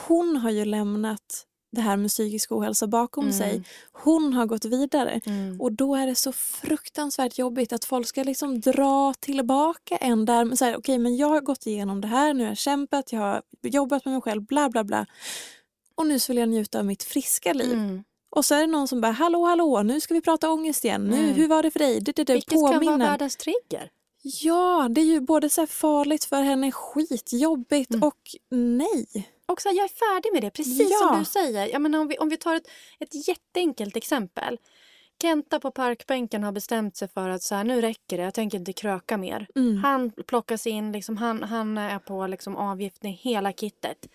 Hon 0.09 0.37
har 0.37 0.51
ju 0.51 0.65
lämnat 0.65 1.47
det 1.75 1.81
här 1.81 1.97
med 1.97 2.11
psykisk 2.11 2.53
ohälsa 2.53 2.87
bakom 2.87 3.25
mm. 3.25 3.39
sig. 3.39 3.63
Hon 3.93 4.33
har 4.33 4.47
gått 4.47 4.65
vidare 4.65 5.21
mm. 5.27 5.61
och 5.61 5.73
då 5.73 5.95
är 5.95 6.07
det 6.07 6.15
så 6.15 6.33
fruktansvärt 6.33 7.39
jobbigt 7.39 7.73
att 7.73 7.85
folk 7.85 8.07
ska 8.07 8.23
liksom 8.23 8.61
dra 8.61 9.15
tillbaka 9.21 9.97
en 9.97 10.25
där. 10.25 10.45
Men 10.45 10.57
så 10.57 10.65
här, 10.65 10.77
okay, 10.77 10.99
men 10.99 11.17
jag 11.17 11.29
har 11.29 11.41
gått 11.41 11.67
igenom 11.67 12.01
det 12.01 12.09
här, 12.09 12.35
nu 12.35 12.43
har 12.43 12.49
jag 12.49 12.59
kämpat, 12.59 13.13
jag 13.13 13.21
har 13.21 13.43
jobbat 13.63 14.05
med 14.05 14.13
mig 14.13 14.23
själv, 14.23 14.43
bla 14.43 14.69
bla 14.71 14.85
bla. 14.85 15.07
Och 15.95 16.07
nu 16.07 16.19
vill 16.29 16.37
jag 16.37 16.49
njuta 16.49 16.79
av 16.79 16.85
mitt 16.85 17.03
friska 17.03 17.53
liv. 17.53 17.73
Mm. 17.73 18.05
Och 18.31 18.45
så 18.45 18.55
är 18.55 18.61
det 18.61 18.67
någon 18.67 18.89
som 18.89 19.01
bara, 19.01 19.13
hallå 19.13 19.45
hallå, 19.45 19.83
nu 19.83 20.01
ska 20.01 20.15
vi 20.15 20.21
prata 20.21 20.51
ångest 20.51 20.85
igen. 20.85 21.05
Nu, 21.05 21.19
mm. 21.19 21.35
Hur 21.35 21.49
var 21.49 21.63
det 21.63 21.71
för 21.71 21.79
dig? 21.79 22.01
Det, 22.01 22.13
det, 22.13 22.25
det, 22.25 22.33
Vilket 22.33 22.53
kan 22.53 22.85
vara 22.85 22.97
världens 22.97 23.37
trigger. 23.37 23.91
Ja, 24.23 24.89
det 24.91 25.01
är 25.01 25.05
ju 25.05 25.21
både 25.21 25.51
så 25.51 25.67
farligt 25.67 26.25
för 26.25 26.43
henne, 26.43 26.73
skitjobbigt 26.73 27.91
mm. 27.91 28.03
och 28.03 28.21
nej 28.51 29.34
och 29.47 29.61
så 29.61 29.69
här, 29.69 29.77
jag 29.77 29.85
är 29.85 29.89
färdig 29.89 30.33
med 30.33 30.43
det, 30.43 30.51
precis 30.51 30.91
ja. 30.91 30.99
som 30.99 31.19
du 31.19 31.25
säger. 31.25 31.67
Jag 31.67 31.83
menar, 31.83 31.99
om, 31.99 32.09
vi, 32.09 32.19
om 32.19 32.29
vi 32.29 32.37
tar 32.37 32.55
ett, 32.55 32.69
ett 32.99 33.29
jätteenkelt 33.29 33.97
exempel. 33.97 34.59
Kenta 35.23 35.61
på 35.61 35.71
parkbänken 35.71 36.43
har 36.45 36.53
bestämt 36.53 36.97
sig 36.97 37.09
för 37.09 37.29
att 37.29 37.43
så 37.43 37.55
här, 37.55 37.65
nu 37.65 37.81
räcker 37.81 38.17
det, 38.17 38.23
jag 38.23 38.35
tänker 38.35 38.59
inte 38.59 38.73
kröka 38.73 39.17
mer. 39.17 39.47
Mm. 39.55 39.77
Han 39.77 40.11
plockas 40.27 40.67
in, 40.67 40.93
liksom, 40.93 41.17
han, 41.17 41.43
han 41.43 41.79
är 41.79 41.99
på 41.99 42.27
liksom, 42.27 42.57
avgiftning, 42.57 43.21
hela 43.23 43.53
kittet. 43.53 44.09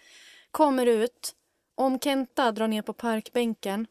Kommer 0.51 0.85
ut. 0.85 1.35
Om 1.75 1.99
Kenta 1.99 2.51
drar 2.51 2.67
ner 2.67 2.81
på 2.81 2.93
parkbänken 2.93 3.87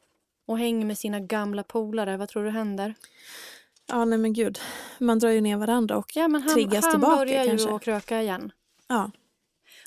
och 0.46 0.58
hänger 0.58 0.86
med 0.86 0.98
sina 0.98 1.20
gamla 1.20 1.62
polare, 1.62 2.16
vad 2.16 2.28
tror 2.28 2.44
du 2.44 2.50
händer? 2.50 2.94
Ja, 3.86 4.04
nej 4.04 4.18
men 4.18 4.32
gud. 4.32 4.58
Man 4.98 5.18
drar 5.18 5.30
ju 5.30 5.40
ner 5.40 5.56
varandra 5.56 5.96
och 5.96 6.16
ja, 6.16 6.28
men 6.28 6.42
han, 6.42 6.54
triggas 6.54 6.84
han 6.84 6.92
tillbaka. 6.92 7.16
Han 7.16 7.26
börjar 7.26 7.44
ju 7.44 7.74
att 7.74 7.82
kröka 7.82 8.22
igen. 8.22 8.52
Ja. 8.88 9.10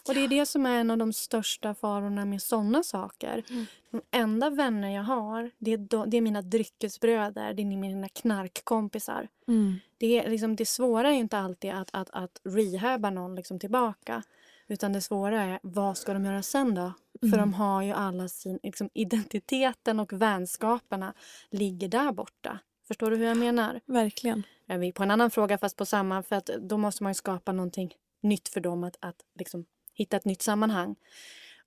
Och 0.08 0.14
det 0.14 0.24
är 0.24 0.28
det 0.28 0.46
som 0.46 0.66
är 0.66 0.80
en 0.80 0.92
av 0.92 0.98
de 0.98 1.14
största 1.14 1.74
farorna 1.74 2.26
med 2.26 2.42
såna 2.42 2.84
saker. 2.84 3.44
Mm. 3.50 3.66
De 3.92 4.02
enda 4.12 4.50
vänner 4.50 4.90
jag 4.90 5.04
har, 5.04 5.52
det 5.58 5.74
är, 5.74 5.78
de, 5.78 6.10
det 6.10 6.18
är 6.18 6.22
mina 6.22 6.42
dryckesbröder, 6.42 7.54
det 7.54 7.62
är 7.62 7.66
mina 7.66 8.10
knarkkompisar. 8.10 9.28
Mm. 9.48 9.80
Det, 9.98 10.20
är 10.20 10.30
liksom, 10.30 10.56
det 10.56 10.66
svåra 10.66 11.10
är 11.10 11.16
inte 11.16 11.38
alltid 11.38 11.72
att, 11.72 11.90
att, 11.94 12.10
att 12.10 12.42
rehabba 12.44 13.10
någon 13.10 13.36
liksom 13.36 13.60
tillbaka. 13.60 14.24
Utan 14.68 14.94
det 14.94 15.02
svåra 15.02 15.44
är, 15.44 15.60
vad 15.64 15.98
ska 15.98 16.14
de 16.14 16.26
göra 16.26 16.44
sen 16.44 16.76
då? 16.76 16.82
Mm. 16.82 17.32
För 17.32 17.38
de 17.38 17.54
har 17.54 17.82
ju 17.82 17.92
alla 17.92 18.28
sin, 18.28 18.60
liksom, 18.64 18.90
identiteten 18.94 20.00
och 20.00 20.14
vänskaperna 20.14 21.14
ligger 21.50 21.88
där 21.88 22.12
borta. 22.12 22.60
Förstår 22.88 23.12
du 23.12 23.18
hur 23.18 23.26
jag 23.26 23.38
menar? 23.38 23.82
Verkligen. 23.86 24.44
Jag 24.66 24.84
är 24.86 24.92
på 24.92 25.04
en 25.04 25.12
annan 25.12 25.32
fråga 25.32 25.58
fast 25.58 25.78
på 25.78 25.86
samma, 25.86 26.24
för 26.24 26.36
att 26.36 26.46
då 26.46 26.78
måste 26.78 27.04
man 27.04 27.16
skapa 27.16 27.52
någonting 27.52 27.94
nytt 28.22 28.50
för 28.50 28.60
dem 28.60 28.84
att, 28.84 28.98
att 29.00 29.16
liksom 29.40 29.66
hitta 29.94 30.18
ett 30.18 30.26
nytt 30.26 30.42
sammanhang. 30.42 30.96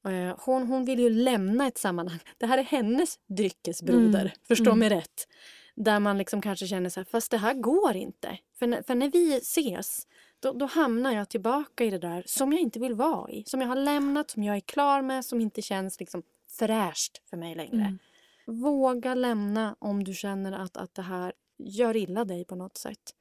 Eh, 0.08 0.36
hon, 0.38 0.66
hon 0.66 0.84
vill 0.84 0.98
ju 0.98 1.10
lämna 1.10 1.66
ett 1.66 1.78
sammanhang. 1.78 2.20
Det 2.38 2.46
här 2.46 2.58
är 2.58 2.62
hennes 2.62 3.18
dryckesbroder, 3.26 4.20
mm. 4.20 4.32
förstå 4.48 4.70
mm. 4.70 4.78
mig 4.78 4.88
rätt. 4.88 5.28
Där 5.74 6.00
man 6.00 6.18
liksom 6.18 6.42
kanske 6.42 6.66
känner 6.66 6.90
så 6.90 7.00
här, 7.00 7.04
fast 7.04 7.30
det 7.30 7.38
här 7.38 7.54
går 7.54 7.96
inte. 7.96 8.38
För 8.58 8.66
när, 8.66 8.82
för 8.82 8.94
när 8.94 9.10
vi 9.10 9.36
ses, 9.36 10.06
då, 10.40 10.52
då, 10.52 10.66
hamnar 10.66 11.12
jag 11.12 11.28
tillbaka 11.28 11.84
i 11.84 11.90
det 11.90 11.98
där 11.98 12.22
som 12.26 12.52
jag 12.52 12.60
inte 12.60 12.78
vill 12.78 12.94
vara 12.94 13.30
i. 13.30 13.44
Som 13.46 13.60
jag 13.60 13.68
har 13.68 13.76
lämnat, 13.76 14.30
som 14.30 14.42
jag 14.42 14.56
är 14.56 14.60
klar 14.60 15.02
med, 15.02 15.24
som 15.24 15.40
inte 15.40 15.62
känns 15.62 16.00
liksom 16.00 16.22
fräscht 16.58 17.22
för 17.30 17.36
mig 17.36 17.54
längre. 17.54 17.74
Mm. 17.80 17.98
Våga 18.46 19.14
lämna 19.14 19.76
om 19.78 20.04
du 20.04 20.14
känner 20.14 20.52
att, 20.52 20.76
att 20.76 20.94
det 20.94 21.02
här 21.02 21.32
gör 21.58 21.96
illa 21.96 22.24
dig 22.24 22.44
på 22.44 22.54
något 22.54 22.76
sätt. 22.76 23.14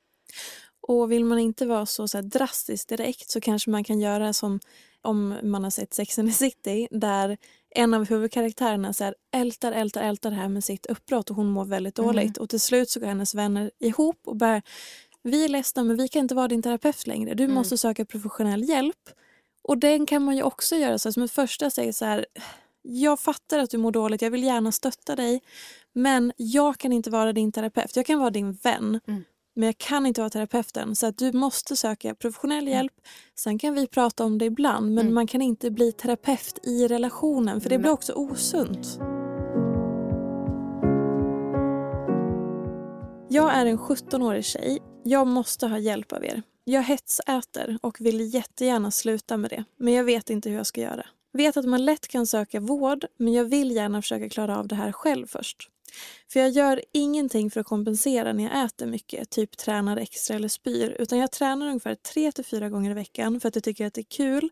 Och 0.82 1.12
vill 1.12 1.26
man 1.26 1.40
inte 1.40 1.66
vara 1.66 1.86
så, 1.86 2.08
så 2.08 2.22
drastisk 2.22 2.88
direkt 2.88 3.30
så 3.30 3.42
kanske 3.42 3.70
man 3.70 3.84
kan 3.84 4.00
göra 4.00 4.34
som 4.34 4.60
om 5.04 5.36
man 5.44 5.64
har 5.64 5.72
sett 5.72 5.94
Sex 5.94 6.20
and 6.20 6.30
the 6.30 6.34
City 6.34 6.88
där 6.92 7.38
en 7.76 7.94
av 7.94 8.06
huvudkaraktärerna 8.06 8.94
så 8.94 9.04
här, 9.04 9.16
ältar, 9.32 9.72
ältar, 9.72 10.02
ältar 10.02 10.30
det 10.30 10.36
här 10.36 10.50
med 10.50 10.64
sitt 10.64 10.86
uppbrott 10.86 11.30
och 11.30 11.36
hon 11.36 11.48
mår 11.48 11.66
väldigt 11.66 12.00
mm. 12.00 12.08
dåligt. 12.08 12.38
Och 12.38 12.50
till 12.50 12.60
slut 12.60 12.90
så 12.90 13.00
går 13.00 13.08
hennes 13.08 13.36
vänner 13.36 13.72
ihop 13.80 14.20
och 14.26 14.36
bara 14.36 14.62
vi 15.24 15.46
är 15.46 15.50
ledsna 15.50 15.84
men 15.84 15.98
vi 15.98 16.08
kan 16.08 16.20
inte 16.20 16.36
vara 16.36 16.48
din 16.48 16.62
terapeut 16.62 17.08
längre. 17.08 17.34
Du 17.34 17.44
mm. 17.44 17.56
måste 17.56 17.78
söka 17.78 18.06
professionell 18.06 18.70
hjälp 18.70 19.10
Och 19.64 19.78
den 19.78 20.06
kan 20.06 20.24
man 20.24 20.36
ju 20.36 20.44
också 20.44 20.76
göra 20.76 20.98
så 20.98 21.12
som 21.14 21.24
ett 21.24 21.32
första 21.32 21.70
steg 21.70 21.96
så 21.96 22.06
här, 22.06 22.26
jag 22.82 23.20
fattar 23.20 23.60
att 23.60 23.70
du 23.70 23.78
mår 23.78 23.92
dåligt, 23.92 24.22
jag 24.22 24.32
vill 24.32 24.44
gärna 24.44 24.72
stötta 24.72 25.16
dig, 25.16 25.42
men 25.94 26.32
jag 26.38 26.78
kan 26.78 26.94
inte 26.94 27.10
vara 27.10 27.34
din 27.34 27.52
terapeut. 27.52 27.96
Jag 27.96 28.06
kan 28.06 28.20
vara 28.20 28.30
din 28.30 28.54
vän, 28.54 29.00
Mm. 29.08 29.24
Men 29.56 29.66
jag 29.66 29.78
kan 29.78 30.06
inte 30.06 30.22
vara 30.22 30.30
terapeuten. 30.30 30.96
Så 30.96 31.08
att 31.08 31.18
du 31.18 31.32
måste 31.32 31.76
söka 31.76 32.16
professionell 32.16 32.64
Mm. 32.68 32.74
hjälp. 32.74 32.94
Sen 33.36 33.60
kan 33.60 33.74
vi 33.74 33.88
prata 33.88 34.24
om 34.26 34.38
det 34.38 34.46
ibland, 34.46 34.94
men 34.94 35.02
Mm. 35.02 35.14
man 35.14 35.28
kan 35.28 35.42
inte 35.42 35.72
bli 35.72 35.92
terapeut 35.92 36.60
i 36.64 36.88
relationen, 36.88 37.62
för 37.62 37.70
det 37.70 37.78
blir 37.78 37.92
också 37.92 38.14
osunt. 38.14 39.00
Jag 43.30 43.54
är 43.54 43.66
en 43.66 43.78
17-årig 43.78 44.46
tjej. 44.46 44.80
Jag 45.04 45.28
måste 45.28 45.68
ha 45.68 45.78
hjälp 45.78 46.12
av 46.12 46.26
er. 46.26 46.42
Jag 46.64 46.84
hetsäter 46.84 47.78
och 47.82 48.02
vill 48.02 48.34
jättegärna 48.34 48.92
sluta 48.92 49.38
med 49.38 49.50
det, 49.50 49.64
men 49.78 49.94
jag 49.94 50.04
vet 50.04 50.30
inte 50.30 50.50
hur 50.50 50.58
jag 50.58 50.66
ska 50.68 50.82
göra. 50.82 51.06
Vet 51.34 51.58
att 51.58 51.66
man 51.66 51.86
lätt 51.86 52.08
kan 52.08 52.28
söka 52.28 52.60
vård, 52.60 53.06
men 53.18 53.34
jag 53.34 53.46
vill 53.46 53.72
gärna 53.72 54.02
försöka 54.02 54.30
klara 54.30 54.58
av 54.58 54.68
det 54.68 54.76
här 54.76 54.92
själv 54.92 55.28
först. 55.28 55.70
För 56.34 56.40
jag 56.40 56.50
gör 56.50 56.82
ingenting 56.92 57.52
för 57.52 57.60
att 57.60 57.66
kompensera 57.66 58.34
när 58.34 58.44
jag 58.44 58.66
äter 58.66 58.86
mycket, 58.86 59.30
typ 59.30 59.58
tränar 59.58 59.98
extra 59.98 60.36
eller 60.36 60.48
spyr, 60.48 60.96
utan 61.00 61.20
jag 61.20 61.32
tränar 61.32 61.68
ungefär 61.68 61.96
3-4 61.96 62.70
gånger 62.70 62.92
i 62.92 62.94
veckan 62.94 63.40
för 63.40 63.48
att 63.48 63.56
jag 63.56 63.64
tycker 63.64 63.88
att 63.88 63.94
det 63.94 64.02
är 64.02 64.16
kul 64.18 64.50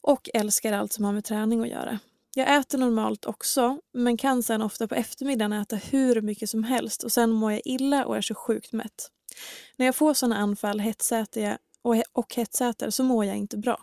och 0.00 0.30
älskar 0.34 0.72
allt 0.72 0.92
som 0.92 1.04
har 1.04 1.12
med 1.12 1.24
träning 1.24 1.60
att 1.60 1.68
göra. 1.68 1.98
Jag 2.34 2.56
äter 2.56 2.78
normalt 2.78 3.24
också, 3.24 3.80
men 3.92 4.16
kan 4.16 4.42
sen 4.42 4.62
ofta 4.62 4.88
på 4.88 4.94
eftermiddagen 4.94 5.52
äta 5.52 5.76
hur 5.76 6.20
mycket 6.20 6.50
som 6.50 6.64
helst 6.64 7.02
och 7.02 7.12
sen 7.12 7.30
mår 7.30 7.52
jag 7.52 7.62
illa 7.64 8.04
och 8.04 8.16
är 8.16 8.20
så 8.20 8.34
sjukt 8.34 8.72
mätt. 8.72 9.10
När 9.76 9.86
jag 9.86 9.96
får 9.96 10.14
såna 10.14 10.36
anfall 10.36 10.80
hetsäter 10.80 11.40
jag 11.40 11.58
och, 11.82 12.02
och 12.12 12.34
hetsäter 12.34 12.90
så 12.90 13.02
mår 13.02 13.24
jag 13.24 13.36
inte 13.36 13.56
bra. 13.56 13.80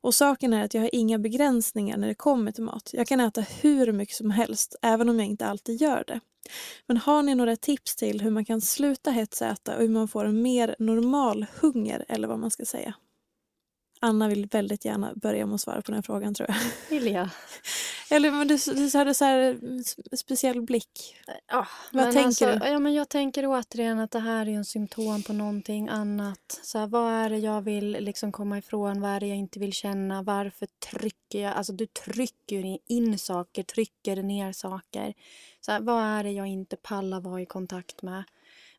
Och 0.00 0.14
saken 0.14 0.52
är 0.52 0.64
att 0.64 0.74
jag 0.74 0.82
har 0.82 0.90
inga 0.92 1.18
begränsningar 1.18 1.96
när 1.96 2.08
det 2.08 2.14
kommer 2.14 2.52
till 2.52 2.64
mat. 2.64 2.90
Jag 2.92 3.06
kan 3.06 3.20
äta 3.20 3.40
hur 3.40 3.92
mycket 3.92 4.16
som 4.16 4.30
helst, 4.30 4.76
även 4.82 5.08
om 5.08 5.18
jag 5.18 5.28
inte 5.28 5.46
alltid 5.46 5.80
gör 5.80 6.04
det. 6.06 6.20
Men 6.86 6.96
har 6.96 7.22
ni 7.22 7.34
några 7.34 7.56
tips 7.56 7.96
till 7.96 8.20
hur 8.20 8.30
man 8.30 8.44
kan 8.44 8.60
sluta 8.60 9.10
hetsäta 9.10 9.74
och 9.74 9.82
hur 9.82 9.88
man 9.88 10.08
får 10.08 10.24
en 10.24 10.42
mer 10.42 10.76
normal 10.78 11.46
hunger, 11.60 12.04
eller 12.08 12.28
vad 12.28 12.38
man 12.38 12.50
ska 12.50 12.64
säga? 12.64 12.94
Anna 14.04 14.28
vill 14.28 14.46
väldigt 14.46 14.84
gärna 14.84 15.12
börja 15.14 15.46
med 15.46 15.54
att 15.54 15.60
svara 15.60 15.82
på 15.82 15.92
den 15.92 16.02
frågan 16.02 16.34
tror 16.34 16.48
jag. 16.50 16.56
Vill 16.90 17.12
jag? 17.12 17.28
Eller 18.10 18.30
men 18.30 18.48
du, 18.48 18.56
du 18.56 18.98
hade 18.98 19.14
så 19.14 19.24
här 19.24 19.52
sp- 19.54 20.16
speciell 20.16 20.62
blick. 20.62 21.16
Ja, 21.46 21.66
Vad 21.92 22.04
tänker 22.04 22.26
alltså, 22.26 22.46
du? 22.46 22.66
Ja, 22.66 22.78
men 22.78 22.94
jag 22.94 23.08
tänker 23.08 23.46
återigen 23.46 23.98
att 23.98 24.10
det 24.10 24.18
här 24.18 24.48
är 24.48 24.52
en 24.52 24.64
symptom 24.64 25.22
på 25.22 25.32
någonting 25.32 25.88
annat. 25.88 26.60
Så 26.62 26.78
här, 26.78 26.86
vad 26.86 27.12
är 27.12 27.30
det 27.30 27.38
jag 27.38 27.62
vill 27.62 27.90
liksom 28.00 28.32
komma 28.32 28.58
ifrån? 28.58 29.00
Vad 29.00 29.10
är 29.10 29.20
det 29.20 29.26
jag 29.26 29.38
inte 29.38 29.58
vill 29.58 29.72
känna? 29.72 30.22
Varför 30.22 30.68
trycker 30.90 31.42
jag? 31.42 31.52
Alltså 31.52 31.72
du 31.72 31.86
trycker 31.86 32.78
in 32.86 33.18
saker, 33.18 33.62
trycker 33.62 34.22
ner 34.22 34.52
saker. 34.52 35.14
Så 35.60 35.72
här, 35.72 35.80
vad 35.80 36.04
är 36.04 36.24
det 36.24 36.30
jag 36.30 36.46
inte 36.46 36.76
pallar 36.76 37.20
vara 37.20 37.40
i 37.40 37.46
kontakt 37.46 38.02
med? 38.02 38.24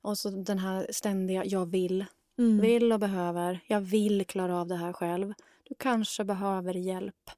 Och 0.01 0.17
så 0.17 0.29
den 0.29 0.59
här 0.59 0.87
ständiga 0.91 1.45
jag 1.45 1.65
vill. 1.65 2.05
Mm. 2.37 2.59
Vill 2.61 2.91
och 2.93 2.99
behöver. 2.99 3.59
Jag 3.67 3.81
vill 3.81 4.25
klara 4.25 4.59
av 4.59 4.67
det 4.67 4.75
här 4.75 4.93
själv. 4.93 5.33
Du 5.63 5.75
kanske 5.79 6.23
behöver 6.23 6.73
hjälp. 6.73 7.29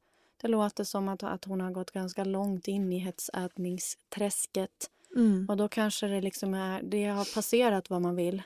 Det 0.42 0.48
låter 0.48 0.84
som 0.84 1.10
att, 1.10 1.24
att 1.24 1.46
hon 1.46 1.62
har 1.62 1.72
gått 1.72 1.92
ganska 1.92 2.24
långt 2.24 2.68
in 2.68 2.94
i 2.94 2.98
hetsätningsträsket. 3.00 4.90
Mm. 5.16 5.46
Och 5.50 5.58
då 5.58 5.68
kanske 5.68 6.08
det 6.08 6.22
liksom 6.22 6.54
är, 6.54 6.82
det 6.84 7.06
har 7.06 7.34
passerat 7.36 7.90
vad 7.90 8.02
man 8.02 8.16
vill. 8.16 8.42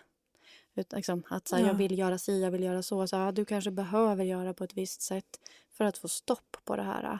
Ut, 0.75 0.93
liksom, 0.93 1.23
att 1.29 1.47
så 1.47 1.55
här, 1.55 1.63
Ja. 1.63 1.67
jag 1.67 1.75
vill 1.75 1.97
göra 1.99 2.17
si, 2.17 2.41
jag 2.41 2.51
vill 2.51 2.63
göra 2.63 2.83
så. 2.83 3.07
så 3.07 3.15
ja, 3.15 3.31
du 3.31 3.45
kanske 3.45 3.71
behöver 3.71 4.23
göra 4.23 4.53
på 4.53 4.63
ett 4.63 4.73
visst 4.77 5.01
sätt 5.01 5.39
för 5.71 5.85
att 5.85 5.97
få 5.97 6.07
stopp 6.07 6.57
på 6.65 6.75
det 6.75 6.83
här. 6.83 7.19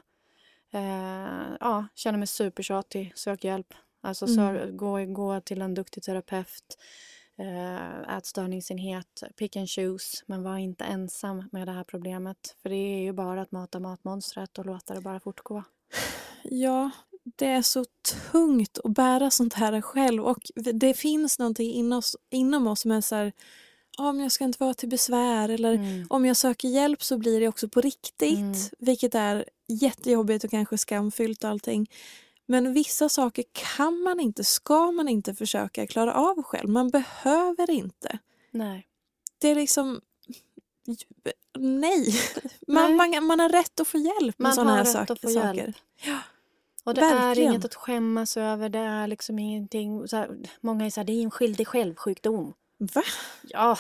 Eh, 0.72 1.56
ja, 1.60 1.86
känner 1.96 2.18
mig 2.18 2.28
supertjatig, 2.28 3.12
sök 3.16 3.44
hjälp. 3.44 3.74
Alltså 4.02 4.28
så, 4.28 4.42
Mm. 4.42 4.78
gå, 4.78 5.06
gå 5.06 5.42
till 5.42 5.62
en 5.62 5.74
duktig 5.74 6.04
terapeut. 6.04 6.78
Eh, 7.40 8.18
ätstörningsenhet, 8.18 9.24
pick 9.38 9.56
and 9.56 9.70
choose. 9.70 10.24
Men 10.26 10.44
var 10.44 10.58
inte 10.58 10.84
ensam 10.84 11.44
med 11.52 11.68
det 11.68 11.72
här 11.72 11.84
problemet. 11.84 12.56
För 12.62 12.70
det 12.70 12.76
är 12.76 13.02
ju 13.02 13.14
bara 13.14 13.42
att 13.42 13.52
mata 13.52 13.80
matmonstret 13.80 14.58
och 14.60 14.66
låta 14.66 14.94
det 14.94 15.02
bara 15.02 15.20
fortgå. 15.20 15.64
Ja, 16.44 16.90
det 17.24 17.46
är 17.46 17.62
så 17.62 17.86
tungt 18.32 18.80
att 18.84 18.92
bära 18.92 19.32
sånt 19.32 19.54
här 19.54 19.82
själv. 19.82 20.24
Och 20.26 20.40
det 20.56 20.94
finns 20.94 21.40
någonting 21.40 21.72
inom 21.74 21.98
oss, 22.00 22.16
inom 22.30 22.68
oss 22.68 22.82
som 22.82 22.92
är 22.92 23.02
så 23.02 23.16
här, 23.16 23.34
men 23.98 24.20
jag 24.20 24.32
ska 24.32 24.44
inte 24.44 24.64
vara 24.64 24.74
till 24.74 24.90
besvär. 24.90 25.50
Eller 25.50 25.74
Mm. 25.74 26.08
om 26.10 26.26
jag 26.26 26.38
söker 26.38 26.68
hjälp 26.68 27.04
så 27.04 27.18
blir 27.18 27.40
det 27.40 27.48
också 27.48 27.70
på 27.70 27.82
riktigt. 27.82 28.40
Mm. 28.40 28.54
Vilket 28.80 29.16
är 29.16 29.46
jättejobbigt 29.68 30.44
och 30.44 30.52
kanske 30.52 30.78
skamfyllt 30.78 31.44
och 31.44 31.50
allting. 31.50 31.88
Men 32.52 32.74
vissa 32.74 33.10
saker 33.10 33.44
kan 33.52 34.02
man 34.04 34.20
inte, 34.20 34.44
ska 34.44 34.92
man 34.92 35.08
inte 35.10 35.36
försöka 35.36 35.88
klara 35.88 36.14
av 36.14 36.44
själv. 36.44 36.70
Man 36.70 36.90
behöver 36.90 37.70
inte. 37.72 38.20
Nej. 38.52 38.88
Det 39.38 39.48
är 39.48 39.56
liksom... 39.56 40.02
Nej. 41.58 42.16
Man, 42.68 42.98
Nej. 42.98 43.10
man, 43.12 43.26
man 43.26 43.40
har 43.40 43.50
rätt 43.50 43.80
att 43.80 43.88
få 43.88 43.98
hjälp 43.98 44.40
med 44.40 44.44
Man 44.48 44.54
sådana 44.54 44.72
har 44.72 44.78
här 44.78 44.84
rätt 44.86 44.92
sak- 44.94 45.10
att 45.10 45.22
få 45.22 45.30
saker. 45.30 45.54
hjälp. 45.54 45.76
Och 46.84 46.94
det 46.94 47.02
Verkligen. 47.02 47.50
är 47.50 47.54
inget 47.54 47.66
att 47.66 47.76
skämmas 47.76 48.38
över. 48.38 48.70
Det 48.70 48.80
är 48.80 49.08
liksom 49.08 49.40
ingenting... 49.40 50.08
Så 50.08 50.16
här, 50.18 50.38
många 50.62 50.86
är 50.86 50.90
så 50.90 51.00
här, 51.00 51.06
det 51.06 51.14
är 51.14 51.24
en 51.24 51.32
skyldig 51.32 51.68
självsjukdom. 51.68 52.54
Va? 52.78 53.04
Ja, 53.44 53.78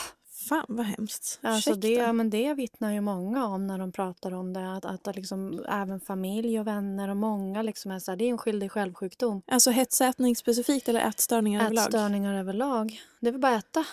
Fan 0.49 0.65
vad 0.67 0.85
hemskt. 0.85 1.39
alltså 1.41 1.69
Ursäkta. 1.71 1.87
det, 2.05 2.13
men 2.13 2.29
det 2.29 2.53
vittnar 2.53 2.91
ju 2.91 3.01
många 3.01 3.45
om 3.45 3.67
när 3.67 3.77
de 3.77 3.91
pratar 3.91 4.33
om 4.33 4.53
det. 4.53 4.73
Att, 4.73 4.85
att 4.85 5.03
det 5.03 5.13
liksom, 5.13 5.65
även 5.69 5.99
familj 5.99 6.59
och 6.59 6.67
vänner 6.67 7.09
och 7.09 7.17
många 7.17 7.61
liksom 7.61 7.91
är 7.91 7.99
så 7.99 8.11
här, 8.11 8.15
det 8.17 8.25
är 8.25 8.29
en 8.29 8.37
skyldig 8.37 8.71
självsjukdom. 8.71 9.41
Alltså 9.47 9.71
hetsätning 9.71 10.35
specifikt 10.35 10.89
eller 10.89 10.99
ätstörningar 11.07 11.61
överlag? 11.65 11.83
Ätstörningar 11.85 12.33
överlag. 12.39 13.01
Det 13.19 13.27
är 13.27 13.31
väl 13.31 13.41
bara 13.41 13.55
äta. 13.55 13.85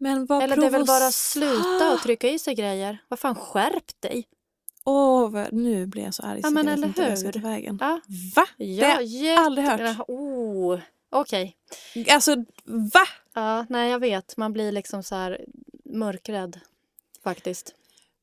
Men 0.00 0.26
vad 0.26 0.42
Eller 0.42 0.56
det 0.56 0.66
är 0.66 0.70
väl 0.70 0.84
bara 0.86 1.10
sluta 1.10 1.92
och 1.94 2.00
trycka 2.02 2.28
i 2.28 2.38
sig 2.38 2.54
grejer. 2.54 2.98
Vad 3.08 3.18
fan, 3.18 3.34
skärp 3.34 4.00
dig! 4.00 4.28
Åh, 4.84 5.30
vad- 5.30 5.52
nu 5.52 5.86
blir 5.86 6.02
jag 6.04 6.14
så 6.14 6.22
arg 6.22 6.40
Ja, 6.42 6.48
så 6.48 6.54
men 6.54 6.66
jag 6.66 6.72
eller 6.72 6.86
inte 6.86 7.00
vad 7.02 7.10
jag 7.10 7.18
ska 7.18 7.28
hur? 7.28 7.32
ta 7.32 7.38
vägen. 7.48 7.78
Ja, 7.80 8.00
Va? 8.36 8.46
ja 8.56 8.86
har 8.94 9.00
jag 9.02 9.38
aldrig 9.38 9.66
hört. 9.68 9.98
Oh, 10.08 10.78
Okej. 11.10 11.56
Alltså, 12.10 12.36
va? 12.64 13.04
Ja, 13.34 13.66
nej 13.68 13.90
jag 13.90 13.98
vet. 13.98 14.36
Man 14.36 14.52
blir 14.52 14.72
liksom 14.72 15.02
så 15.02 15.14
här 15.14 15.44
mörkrädd 15.88 16.60
faktiskt. 17.24 17.74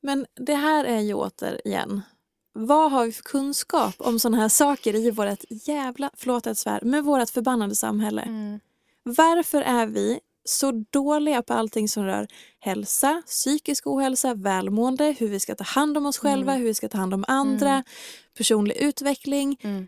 Men 0.02 0.26
det 0.36 0.56
här 0.56 0.86
är 0.86 1.00
ju 1.00 1.14
återigen, 1.14 2.02
vad 2.54 2.92
har 2.92 3.06
vi 3.06 3.12
för 3.12 3.24
kunskap 3.24 3.96
om 3.98 4.20
sådana 4.20 4.38
här 4.38 4.50
saker 4.50 4.96
i 4.96 5.12
vårt 5.12 5.40
jävla, 5.50 6.12
förlåt 6.14 6.46
jag 6.46 6.58
svär, 6.58 6.82
med 6.82 7.04
vårt 7.04 7.30
förbannade 7.30 7.76
samhälle? 7.76 8.22
Mm. 8.22 8.60
Varför 9.04 9.62
är 9.62 9.86
vi 9.88 10.20
så 10.48 10.86
dåliga 10.90 11.42
på 11.42 11.54
allting 11.54 11.90
som 11.90 12.04
rör 12.06 12.28
hälsa, 12.60 13.22
psykisk 13.26 13.88
ohälsa, 13.88 14.34
välmående, 14.34 15.16
hur 15.20 15.28
vi 15.28 15.40
ska 15.40 15.56
ta 15.56 15.64
hand 15.64 15.98
om 15.98 16.06
oss 16.06 16.18
själva, 16.18 16.52
Mm. 16.52 16.62
hur 16.62 16.68
vi 16.68 16.74
ska 16.74 16.90
ta 16.90 16.98
hand 16.98 17.14
om 17.14 17.26
andra, 17.28 17.70
Mm. 17.70 17.84
personlig 18.38 18.76
utveckling. 18.78 19.58
Mm. 19.62 19.88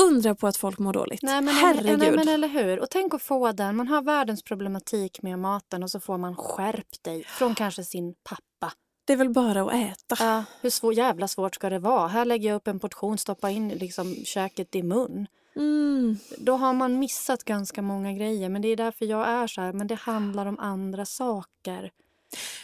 Undra 0.00 0.34
på 0.34 0.46
att 0.46 0.56
folk 0.56 0.78
mår 0.78 0.92
dåligt. 0.92 1.22
Nej, 1.22 1.42
men, 1.42 1.54
Herregud. 1.54 1.98
Nej 1.98 2.10
men 2.10 2.28
eller 2.28 2.48
hur. 2.48 2.80
Och 2.80 2.90
tänk 2.90 3.14
att 3.14 3.22
få 3.22 3.52
den. 3.52 3.76
Man 3.76 3.88
har 3.88 4.02
världens 4.02 4.42
problematik 4.42 5.22
med 5.22 5.38
maten 5.38 5.82
och 5.82 5.90
så 5.90 6.00
får 6.00 6.18
man 6.18 6.36
skärp 6.36 7.02
dig 7.02 7.24
från 7.24 7.54
kanske 7.54 7.84
sin 7.84 8.14
pappa. 8.24 8.72
Det 9.06 9.12
är 9.12 9.16
väl 9.16 9.30
bara 9.30 9.62
att 9.62 9.74
äta. 9.74 10.24
Ja, 10.24 10.44
hur 10.60 10.70
svår, 10.70 10.94
jävla 10.94 11.28
svårt 11.28 11.54
ska 11.54 11.70
det 11.70 11.78
vara? 11.78 12.08
Här 12.08 12.24
lägger 12.24 12.48
jag 12.48 12.56
upp 12.56 12.68
en 12.68 12.80
portion, 12.80 13.18
stoppa 13.18 13.50
in 13.50 13.68
liksom 13.68 14.14
käket 14.24 14.74
i 14.74 14.82
mun. 14.82 15.26
Mm. 15.56 16.16
Då 16.38 16.56
har 16.56 16.72
man 16.72 16.98
missat 16.98 17.44
ganska 17.44 17.82
många 17.82 18.12
grejer. 18.12 18.48
Men 18.48 18.62
det 18.62 18.68
är 18.68 18.76
därför 18.76 19.04
jag 19.04 19.28
är 19.28 19.46
så 19.46 19.60
här. 19.60 19.72
Men 19.72 19.86
det 19.86 19.94
handlar 19.94 20.46
om 20.46 20.58
andra 20.58 21.06
saker. 21.06 21.90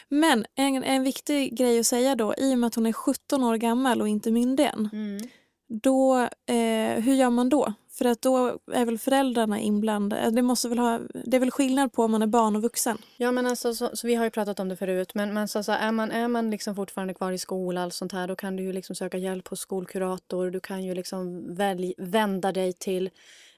Men 0.08 0.46
en, 0.54 0.84
en 0.84 1.04
viktig 1.04 1.58
grej 1.58 1.80
att 1.80 1.86
säga 1.86 2.14
då, 2.14 2.34
i 2.38 2.54
och 2.54 2.58
med 2.58 2.66
att 2.66 2.74
hon 2.74 2.86
är 2.86 2.92
17 2.92 3.44
år 3.44 3.56
gammal 3.56 4.00
och 4.00 4.08
inte 4.08 4.30
myndig 4.30 4.64
än, 4.64 4.88
Mm. 4.92 5.28
Då, 5.70 6.18
eh, 6.46 7.02
hur 7.02 7.14
gör 7.14 7.30
man 7.30 7.48
då? 7.48 7.72
För 7.90 8.04
att 8.04 8.22
då 8.22 8.58
är 8.72 8.84
väl 8.84 8.98
föräldrarna 8.98 9.60
inblandade. 9.60 10.30
Det, 10.30 10.42
måste 10.42 10.68
väl 10.68 10.78
ha, 10.78 11.00
det 11.24 11.36
är 11.36 11.40
väl 11.40 11.50
skillnad 11.50 11.92
på 11.92 12.02
om 12.04 12.10
man 12.10 12.22
är 12.22 12.26
barn 12.26 12.56
och 12.56 12.62
vuxen? 12.62 12.98
Ja, 13.16 13.32
men 13.32 13.46
alltså, 13.46 13.74
så, 13.74 13.90
så 13.92 14.06
vi 14.06 14.14
har 14.14 14.24
ju 14.24 14.30
pratat 14.30 14.60
om 14.60 14.68
det 14.68 14.76
förut. 14.76 15.14
Men, 15.14 15.34
men 15.34 15.48
så, 15.48 15.62
så 15.62 15.72
är 15.72 15.92
man, 15.92 16.10
är 16.10 16.28
man 16.28 16.50
liksom 16.50 16.76
fortfarande 16.76 17.14
kvar 17.14 17.32
i 17.32 17.38
skolan 17.38 17.86
och 17.86 17.92
sånt 17.92 18.12
här, 18.12 18.28
då 18.28 18.36
kan 18.36 18.56
du 18.56 18.62
ju 18.62 18.72
liksom 18.72 18.96
söka 18.96 19.18
hjälp 19.18 19.48
hos 19.48 19.60
skolkurator. 19.60 20.50
Du 20.50 20.60
kan 20.60 20.84
ju 20.84 20.94
liksom 20.94 21.54
välj, 21.54 21.94
vända 21.98 22.52
dig 22.52 22.72
till 22.72 23.10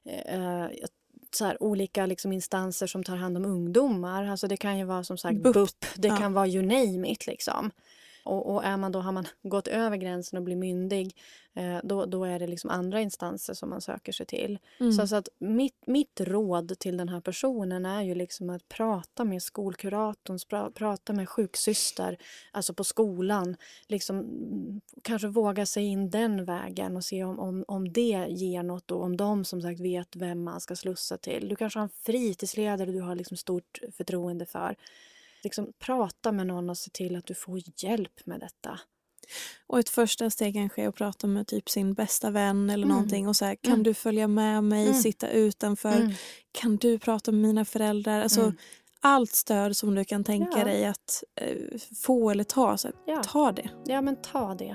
eh, 0.04 0.66
så 1.34 1.44
här, 1.44 1.62
olika 1.62 2.06
liksom 2.06 2.32
instanser 2.32 2.86
som 2.86 3.04
tar 3.04 3.16
hand 3.16 3.36
om 3.36 3.44
ungdomar. 3.44 4.24
Alltså 4.24 4.48
det 4.48 4.56
kan 4.56 4.78
ju 4.78 4.84
vara 4.84 5.04
som 5.04 5.18
sagt. 5.18 5.42
BUP, 5.42 5.84
det 5.96 6.08
Ja. 6.08 6.16
kan 6.16 6.32
vara 6.32 6.46
you 6.46 6.62
name 6.62 7.12
it. 7.12 7.26
Liksom. 7.26 7.70
Och, 8.24 8.54
och 8.54 8.64
är 8.64 8.76
man 8.76 8.92
då, 8.92 9.00
har 9.00 9.12
man 9.12 9.26
gått 9.42 9.68
över 9.68 9.96
gränsen 9.96 10.36
och 10.36 10.42
blir 10.42 10.56
myndig 10.56 11.16
eh, 11.54 11.78
då, 11.82 12.06
då 12.06 12.24
är 12.24 12.38
det 12.38 12.46
liksom 12.46 12.70
andra 12.70 13.00
instanser 13.00 13.54
som 13.54 13.70
man 13.70 13.80
söker 13.80 14.12
sig 14.12 14.26
till. 14.26 14.58
Mm. 14.80 14.92
Så, 14.92 15.06
så 15.06 15.16
att 15.16 15.28
mitt, 15.38 15.86
mitt 15.86 16.20
råd 16.20 16.78
till 16.78 16.96
den 16.96 17.08
här 17.08 17.20
personen 17.20 17.86
är 17.86 18.02
ju 18.02 18.14
liksom 18.14 18.50
att 18.50 18.68
prata 18.68 19.24
med 19.24 19.42
skolkuratorn, 19.42 20.38
pra, 20.48 20.70
prata 20.70 21.12
med 21.12 21.28
sjuksyster, 21.28 22.18
alltså 22.52 22.74
på 22.74 22.84
skolan. 22.84 23.56
Liksom, 23.88 24.18
mm, 24.18 24.80
kanske 25.02 25.28
våga 25.28 25.66
sig 25.66 25.84
in 25.84 26.10
den 26.10 26.44
vägen 26.44 26.96
och 26.96 27.04
se 27.04 27.24
om, 27.24 27.38
om, 27.38 27.64
om 27.68 27.92
det 27.92 28.26
ger 28.28 28.62
något 28.62 28.90
och 28.90 29.02
om 29.02 29.16
de 29.16 29.44
som 29.44 29.62
sagt 29.62 29.80
vet 29.80 30.16
vem 30.16 30.44
man 30.44 30.60
ska 30.60 30.76
slussa 30.76 31.18
till. 31.18 31.48
Du 31.48 31.56
kanske 31.56 31.78
har 31.78 31.84
en 31.84 31.90
fritidsledare 32.02 32.92
du 32.92 33.00
har 33.00 33.14
liksom 33.14 33.36
stort 33.36 33.80
förtroende 33.96 34.46
för. 34.46 34.76
Liksom, 35.42 35.72
prata 35.78 36.32
med 36.32 36.46
någon 36.46 36.70
och 36.70 36.78
se 36.78 36.90
till 36.90 37.16
att 37.16 37.26
du 37.26 37.34
får 37.34 37.60
hjälp 37.76 38.26
med 38.26 38.40
detta. 38.40 38.80
Och 39.66 39.78
ett 39.78 39.88
första 39.88 40.30
steg 40.30 40.54
kanske 40.54 40.82
är 40.82 40.88
att 40.88 40.94
prata 40.94 41.26
med 41.26 41.46
typ 41.46 41.70
sin 41.70 41.94
bästa 41.94 42.30
vän 42.30 42.70
eller 42.70 42.84
Mm. 42.84 42.96
någonting 42.96 43.28
och 43.28 43.36
säga 43.36 43.56
kan 43.56 43.72
Mm. 43.72 43.82
du 43.82 43.94
följa 43.94 44.28
med 44.28 44.64
mig, 44.64 44.86
Mm. 44.88 45.00
sitta 45.00 45.28
utanför, 45.30 45.96
Mm. 46.00 46.12
kan 46.52 46.76
du 46.76 46.98
prata 46.98 47.32
med 47.32 47.40
mina 47.40 47.64
föräldrar? 47.64 48.20
Alltså 48.22 48.40
Mm. 48.40 48.56
allt 49.00 49.30
stöd 49.34 49.76
som 49.76 49.94
du 49.94 50.04
kan 50.04 50.24
tänka 50.24 50.58
Ja. 50.58 50.64
dig 50.64 50.84
att 50.86 51.24
eh, 51.40 51.56
få 51.96 52.30
eller 52.30 52.44
ta, 52.44 52.76
så 52.76 52.88
här, 52.88 52.96
Ja. 53.06 53.22
ta 53.22 53.52
det. 53.52 53.70
ja, 53.86 54.00
men 54.02 54.16
ta 54.22 54.54
det. 54.54 54.74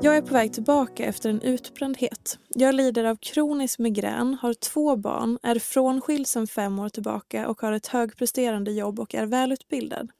Jag 0.00 0.16
är 0.16 0.22
på 0.22 0.34
väg 0.34 0.52
tillbaka 0.52 1.04
efter 1.04 1.30
en 1.30 1.42
utbrändhet. 1.42 2.38
Jag 2.48 2.74
lider 2.74 3.04
av 3.04 3.16
kronisk 3.16 3.78
migrän, 3.78 4.34
har 4.42 4.54
två 4.54 4.96
barn, 4.96 5.38
är 5.42 5.58
frånskild 5.58 6.26
sedan 6.26 6.46
fem 6.46 6.78
år 6.78 6.88
tillbaka 6.88 7.48
och 7.48 7.60
har 7.60 7.72
ett 7.72 7.86
högpresterande 7.86 8.70
jobb 8.70 9.00
och 9.00 9.14
är 9.14 9.26
välutbildad. 9.26 10.10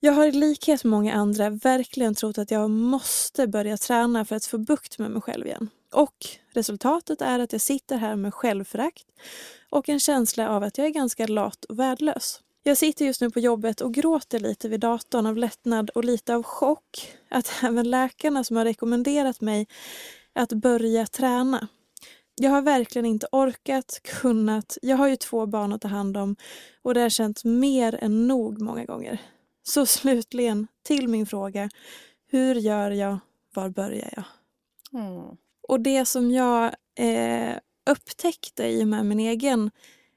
Jag 0.00 0.12
har 0.12 0.26
i 0.26 0.32
likhet 0.32 0.84
med 0.84 0.90
många 0.90 1.14
andra 1.14 1.50
verkligen 1.50 2.14
trott 2.14 2.38
att 2.38 2.50
jag 2.50 2.70
måste 2.70 3.46
börja 3.46 3.76
träna 3.76 4.24
för 4.24 4.36
att 4.36 4.46
få 4.46 4.58
bukt 4.58 4.98
med 4.98 5.10
mig 5.10 5.22
själv 5.22 5.46
igen. 5.46 5.68
Och 5.92 6.26
resultatet 6.52 7.20
är 7.20 7.38
att 7.38 7.52
jag 7.52 7.60
sitter 7.60 7.96
här 7.96 8.16
med 8.16 8.34
självförakt 8.34 9.06
och 9.70 9.88
en 9.88 10.00
känsla 10.00 10.48
av 10.48 10.62
att 10.62 10.78
jag 10.78 10.86
är 10.86 10.90
ganska 10.90 11.26
lat 11.26 11.64
och 11.64 11.78
värdelös. 11.78 12.40
Jag 12.62 12.78
sitter 12.78 13.04
just 13.04 13.20
nu 13.20 13.30
på 13.30 13.40
jobbet 13.40 13.80
och 13.80 13.94
gråter 13.94 14.40
lite 14.40 14.68
vid 14.68 14.80
datorn 14.80 15.26
av 15.26 15.36
lättnad 15.36 15.90
och 15.90 16.04
lite 16.04 16.34
av 16.34 16.42
chock 16.42 17.14
att 17.34 17.52
även 17.62 17.90
läkarna 17.90 18.44
som 18.44 18.56
har 18.56 18.64
rekommenderat 18.64 19.40
mig 19.40 19.66
att 20.32 20.52
börja 20.52 21.06
träna. 21.06 21.68
Jag 22.36 22.50
har 22.50 22.62
verkligen 22.62 23.06
inte 23.06 23.26
orkat, 23.32 24.00
kunnat. 24.02 24.78
Jag 24.82 24.96
har 24.96 25.08
ju 25.08 25.16
två 25.16 25.46
barn 25.46 25.72
att 25.72 25.80
ta 25.80 25.88
hand 25.88 26.16
om 26.16 26.36
och 26.82 26.94
det 26.94 27.00
har 27.00 27.08
känts 27.08 27.44
mer 27.44 27.98
än 28.00 28.28
nog 28.28 28.60
många 28.60 28.84
gånger. 28.84 29.18
Så 29.62 29.86
slutligen 30.00 30.66
till 30.82 31.08
min 31.08 31.26
fråga. 31.26 31.70
Hur 32.30 32.54
gör 32.54 32.90
jag? 32.90 33.18
Var 33.54 33.68
börjar 33.68 34.10
jag? 34.16 34.24
Mm. 35.02 35.36
Och 35.68 35.80
det 35.80 36.04
som 36.04 36.30
jag 36.30 36.74
eh, 36.98 37.56
upptäckte 37.90 38.66
i 38.66 38.82
och 38.82 38.88
med 38.88 39.06
min 39.06 39.20
egen 39.20 39.70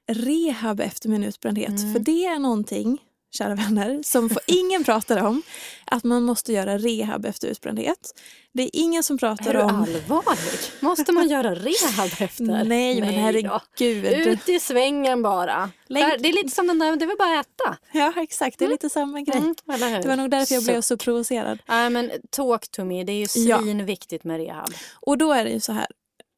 rehab 0.06 0.80
efter 0.80 1.08
min 1.08 1.24
utbrändhet. 1.24 1.80
Mm. 1.80 1.92
För 1.92 2.00
det 2.00 2.26
är 2.26 2.38
någonting, 2.38 3.02
kära 3.30 3.54
vänner, 3.54 4.02
som 4.04 4.28
får 4.30 4.42
ingen 4.46 4.84
pratar 4.84 5.24
om. 5.26 5.42
Att 5.84 6.04
man 6.04 6.22
måste 6.22 6.52
göra 6.52 6.78
rehab 6.78 7.26
efter 7.26 7.48
utbrändhet. 7.48 8.20
Det 8.52 8.62
är 8.62 8.70
ingen 8.72 9.02
som 9.02 9.14
Är 9.14 9.18
pratar 9.18 9.54
du 9.54 9.60
om... 9.60 9.68
allvarlig? 9.82 10.52
Måste 10.80 11.12
man 11.12 11.28
göra 11.28 11.54
rehab 11.54 12.10
efter? 12.20 12.44
Nej, 12.64 13.00
men 13.00 13.14
då. 13.14 13.20
herregud. 13.20 14.04
Ut 14.26 14.48
i 14.48 14.60
svängen 14.60 15.22
bara. 15.22 15.70
Där- 15.88 16.18
Det 16.18 16.28
är 16.28 16.32
lite 16.42 16.54
som 16.54 16.66
den 16.66 16.78
där, 16.78 16.96
det 16.96 17.04
är 17.04 17.06
väl 17.06 17.16
bara 17.18 17.40
att 17.40 17.46
äta. 17.46 17.76
Ja, 17.92 18.12
exakt. 18.16 18.58
Det 18.58 18.64
är 18.64 18.68
lite 18.68 18.90
samma 18.90 19.20
grej. 19.20 19.36
Mm, 19.38 19.54
hur? 19.66 20.02
Det 20.02 20.08
var 20.08 20.16
nog 20.16 20.30
därför 20.30 20.54
jag 20.54 20.64
blev 20.64 20.80
Så- 20.80 20.96
provocerad. 20.96 21.58
Nej, 21.68 21.90
men 21.90 22.10
talk 22.30 22.68
to 22.70 22.84
me. 22.84 23.04
Det 23.04 23.12
är 23.12 23.16
ju 23.36 23.48
Ja. 23.48 23.58
svinviktigt 23.58 24.24
med 24.24 24.36
rehab. 24.40 24.70
Och 25.00 25.18
då 25.18 25.32
är 25.32 25.44
det 25.44 25.50
ju 25.50 25.60
så 25.60 25.72
här, 25.72 25.86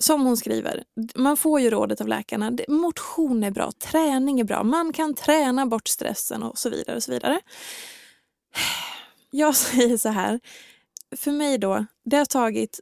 som 0.05 0.23
hon 0.23 0.37
skriver, 0.37 0.85
man 1.15 1.37
får 1.37 1.61
ju 1.61 1.71
rådet 1.71 2.01
av 2.01 2.09
läkarna, 2.09 2.53
motion 2.69 3.45
är 3.45 3.51
bra, 3.51 3.73
träning 3.73 4.41
är 4.41 4.45
bra, 4.45 4.63
man 4.63 4.93
kan 4.93 5.15
träna 5.15 5.67
bort 5.67 5.89
stressen 5.89 6.43
och 6.43 6.59
så 6.59 6.71
vidare. 6.71 6.97
och 6.97 7.03
så 7.03 7.13
vidare. 7.13 7.41
Jag 9.31 9.57
säger 9.57 9.97
så 9.97 10.09
här, 10.09 10.41
för 11.17 11.33
mig 11.33 11.59
då, 11.59 11.87
det 12.05 12.17
har 12.17 12.25
tagit 12.25 12.81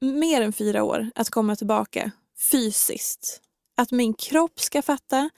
mer 0.00 0.42
än 0.42 0.52
fyra 0.52 0.82
år 0.82 1.10
att 1.14 1.30
komma 1.30 1.56
tillbaka 1.56 2.10
fysiskt. 2.50 3.40
Att 3.76 3.90
min 3.90 4.14
kropp 4.14 4.60
ska 4.60 4.82
fatta 4.82 5.30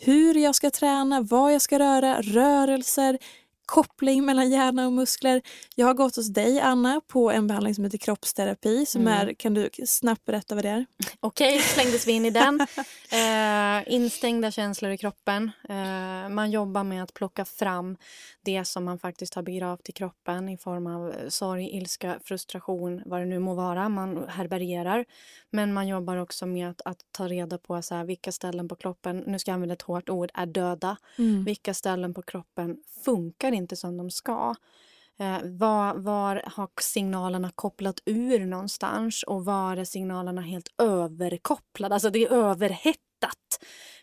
hur 0.00 0.34
jag 0.34 0.54
ska 0.54 0.70
träna, 0.70 1.20
vad 1.20 1.54
jag 1.54 1.62
ska 1.62 1.78
röra, 1.78 2.20
rörelser, 2.22 3.18
koppling 3.66 4.24
mellan 4.24 4.50
hjärna 4.50 4.86
och 4.86 4.92
muskler. 4.92 5.42
Jag 5.74 5.86
har 5.86 5.94
gått 5.94 6.16
hos 6.16 6.28
dig, 6.28 6.60
Anna, 6.60 7.00
på 7.06 7.30
en 7.30 7.46
behandling 7.46 7.74
som 7.74 7.84
heter 7.84 7.98
kroppsterapi. 7.98 8.86
Som 8.86 9.00
Mm. 9.00 9.12
är, 9.28 9.34
kan 9.34 9.54
du 9.54 9.70
snabbt 9.86 10.24
berätta 10.24 10.54
vad 10.54 10.64
det 10.64 10.70
är? 10.70 10.86
Okej, 11.20 11.58
slängdes 11.58 12.06
vi 12.06 12.12
in 12.12 12.24
i 12.26 12.30
den. 12.30 12.66
Eh, 13.12 13.94
instängda 13.94 14.50
känslor 14.50 14.92
i 14.92 14.98
kroppen. 14.98 15.50
Eh, 15.68 16.28
man 16.28 16.50
jobbar 16.50 16.84
med 16.84 17.02
att 17.02 17.14
plocka 17.14 17.44
fram 17.44 17.96
det 18.44 18.64
som 18.64 18.84
man 18.84 18.98
faktiskt 18.98 19.34
har 19.34 19.42
begravt 19.42 19.88
i 19.88 19.92
kroppen 19.92 20.48
i 20.48 20.58
form 20.58 20.86
av 20.86 21.14
sorg, 21.28 21.76
ilska, 21.76 22.18
frustration, 22.24 23.02
vad 23.06 23.20
det 23.20 23.24
nu 23.26 23.38
må 23.38 23.54
vara. 23.54 23.88
Man 23.88 24.24
härbärgerar. 24.28 25.04
Men 25.50 25.72
man 25.72 25.88
jobbar 25.88 26.16
också 26.16 26.46
med 26.46 26.70
att, 26.70 26.80
att 26.84 26.98
ta 27.10 27.28
reda 27.28 27.58
på 27.58 27.82
så 27.82 27.94
här, 27.94 28.04
vilka 28.04 28.32
ställen 28.32 28.68
på 28.68 28.76
kroppen, 28.76 29.24
nu 29.26 29.38
ska 29.38 29.50
jag 29.50 29.54
använda 29.54 29.72
ett 29.72 29.82
hårt 29.82 30.08
ord, 30.08 30.30
är 30.34 30.46
döda. 30.46 30.96
Vilka 31.44 31.74
ställen 31.74 32.14
på 32.14 32.22
kroppen 32.22 32.76
funkar 33.04 33.52
inte 33.52 33.61
som 33.76 33.96
de 33.96 34.10
ska? 34.10 34.54
Eh, 35.18 35.38
var, 35.44 35.94
var 35.94 36.42
har 36.46 36.68
signalerna 36.80 37.50
kopplat 37.54 38.00
ur 38.06 38.46
någonstans 38.46 39.22
och 39.22 39.44
var 39.44 39.76
är 39.76 39.84
signalerna 39.84 40.40
helt 40.40 40.68
överkopplade? 40.78 41.94
Alltså 41.94 42.10
det 42.10 42.22
är 42.24 42.32
överhettat. 42.32 42.98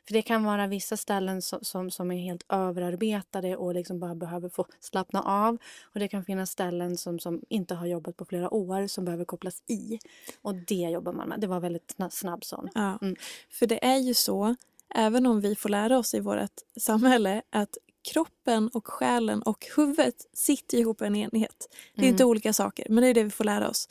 För 0.07 0.13
det 0.13 0.21
kan 0.21 0.43
vara 0.43 0.67
vissa 0.67 0.97
ställen 0.97 1.41
som, 1.41 1.59
som, 1.61 1.91
som 1.91 2.11
är 2.11 2.17
helt 2.17 2.45
överarbetade 2.49 3.57
och 3.57 3.73
liksom 3.73 3.99
bara 3.99 4.15
behöver 4.15 4.49
få 4.49 4.65
slappna 4.79 5.21
av. 5.23 5.57
Och 5.93 5.99
det 5.99 6.07
kan 6.07 6.25
finnas 6.25 6.49
ställen 6.51 6.97
som, 6.97 7.19
som 7.19 7.41
inte 7.49 7.75
har 7.75 7.85
jobbat 7.85 8.17
på 8.17 8.25
flera 8.25 8.53
år 8.53 8.87
som 8.87 9.05
behöver 9.05 9.25
kopplas 9.25 9.63
i. 9.67 9.99
Och 10.41 10.55
det 10.55 10.75
jobbar 10.75 11.13
man 11.13 11.29
med. 11.29 11.39
Det 11.39 11.47
var 11.47 11.59
väldigt 11.59 11.95
sna- 11.97 12.09
snabb 12.09 12.43
sån. 12.43 12.69
Ja, 12.75 12.97
Mm. 13.01 13.15
för 13.49 13.67
det 13.67 13.85
är 13.85 13.97
ju 13.97 14.13
så, 14.13 14.55
även 14.95 15.25
om 15.25 15.41
vi 15.41 15.55
får 15.55 15.69
lära 15.69 15.97
oss 15.97 16.13
i 16.13 16.19
vårt 16.19 16.51
samhälle 16.79 17.41
att 17.49 17.77
kroppen 18.13 18.69
och 18.73 18.87
själen 18.87 19.41
och 19.41 19.65
huvudet 19.77 20.15
sitter 20.33 20.77
ihop 20.77 21.01
i 21.01 21.05
en 21.05 21.15
enhet. 21.15 21.67
Det 21.95 22.01
är 22.01 22.03
Mm. 22.03 22.13
inte 22.13 22.25
olika 22.25 22.53
saker, 22.53 22.85
men 22.89 23.01
det 23.03 23.09
är 23.09 23.13
det 23.13 23.23
vi 23.23 23.29
får 23.29 23.43
lära 23.43 23.69
oss. 23.69 23.87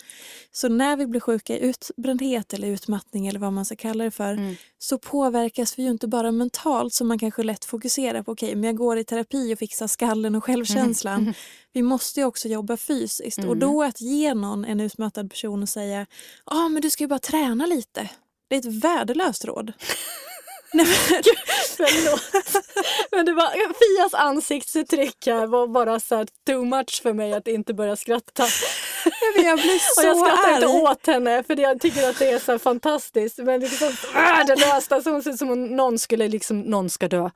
Så 0.53 0.69
när 0.69 0.97
vi 0.97 1.07
blir 1.07 1.21
sjuka 1.21 1.57
i 1.57 1.61
utbrändhet 1.61 2.53
eller 2.55 2.69
utmattning 2.69 3.27
eller 3.27 3.41
vad 3.41 3.53
man 3.53 3.65
ska 3.65 3.77
kalla 3.77 4.05
det 4.05 4.11
för 4.11 4.33
Mm. 4.33 4.55
så 4.79 4.99
påverkas 4.99 5.79
vi 5.79 5.83
ju 5.83 5.91
inte 5.91 6.09
bara 6.09 6.33
mentalt 6.33 6.95
som 6.95 7.09
man 7.09 7.19
kanske 7.19 7.43
lätt 7.43 7.65
fokuserar 7.65 8.23
på. 8.23 8.33
Okej, 8.33 8.55
men 8.55 8.65
jag 8.65 8.77
går 8.77 8.99
i 8.99 9.05
terapi 9.05 9.55
och 9.55 9.59
fixar 9.59 9.87
skallen 9.87 10.35
och 10.35 10.45
självkänslan. 10.45 11.35
Vi 11.73 11.83
måste 11.83 12.21
ju 12.21 12.27
också 12.27 12.49
jobba 12.49 12.77
fysiskt 12.77 13.39
och 13.39 13.45
Mm. 13.45 13.59
då 13.59 13.83
att 13.83 14.01
ge 14.01 14.35
någon 14.35 14.65
en 14.65 14.81
utmattad 14.81 15.31
person 15.31 15.63
och 15.63 15.69
säga 15.69 16.07
ja 16.47 16.57
ah, 16.65 16.69
men 16.69 16.83
du 16.83 16.91
ska 16.91 17.05
ju 17.05 17.09
bara 17.09 17.19
träna 17.19 17.67
lite. 17.67 18.11
Det 18.49 18.55
är 18.57 18.59
ett 18.59 18.85
värdelöst 18.85 19.45
råd. 19.45 19.73
Nej, 20.73 20.87
men, 20.87 21.23
Förlåt. 21.77 22.55
Men 23.11 23.27
det 23.27 23.33
var, 23.33 23.51
Fias 23.51 24.15
ansiktsuttryck 24.15 25.27
här 25.27 25.47
var 25.47 25.67
bara 25.67 26.01
så 26.01 26.17
här 26.17 26.27
too 26.47 26.65
much 26.65 27.03
för 27.03 27.13
mig 27.13 27.33
att 27.35 27.49
inte 27.49 27.75
börja 27.75 27.97
skratta. 27.97 28.47
men 29.37 29.45
jag 29.45 29.59
blir 29.59 29.75
Och 29.75 30.05
jag 30.05 30.17
så 30.17 30.25
skrattar 30.25 30.55
inte 30.55 30.67
åt 30.67 31.07
henne 31.07 31.43
för 31.43 31.61
jag 31.61 31.81
tycker 31.81 32.09
att 32.11 32.19
det 32.19 32.31
är 32.31 32.39
så 32.39 32.59
fantastiskt. 32.59 33.39
Men 33.39 33.61
det 33.61 33.67
är 33.67 33.71
så 33.71 34.09
värdelöst. 34.15 34.93
Alltså 34.93 35.11
hon 35.11 35.23
ser 35.23 35.31
ut 35.31 35.39
som 35.39 35.51
om 35.51 35.67
någon 35.67 35.99
skulle 35.99 36.29
liksom, 36.29 36.61
någon 36.61 36.91
ska 36.91 37.09
dö. 37.09 37.31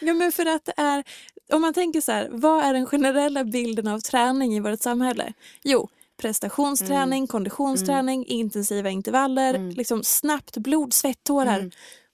Ja, 0.00 0.14
men 0.14 0.32
för 0.32 0.46
att 0.46 0.64
det 0.64 0.74
är, 0.76 1.04
om 1.52 1.60
man 1.60 1.74
tänker 1.74 2.00
så 2.00 2.12
här, 2.12 2.28
vad 2.30 2.64
är 2.64 2.72
den 2.74 2.86
generella 2.86 3.44
bilden 3.44 3.86
av 3.88 4.00
träning 4.00 4.56
i 4.56 4.60
vårt 4.60 4.82
samhälle? 4.82 5.32
Jo, 5.62 5.88
prestationsträning, 6.20 7.26
konditionsträning, 7.26 8.26
intensiva 8.26 8.90
intervaller, 8.90 9.54
Mm. 9.54 9.70
liksom 9.70 10.04
snabbt 10.04 10.56
blod, 10.56 10.94
svett, 10.94 11.24
tårar. 11.24 11.70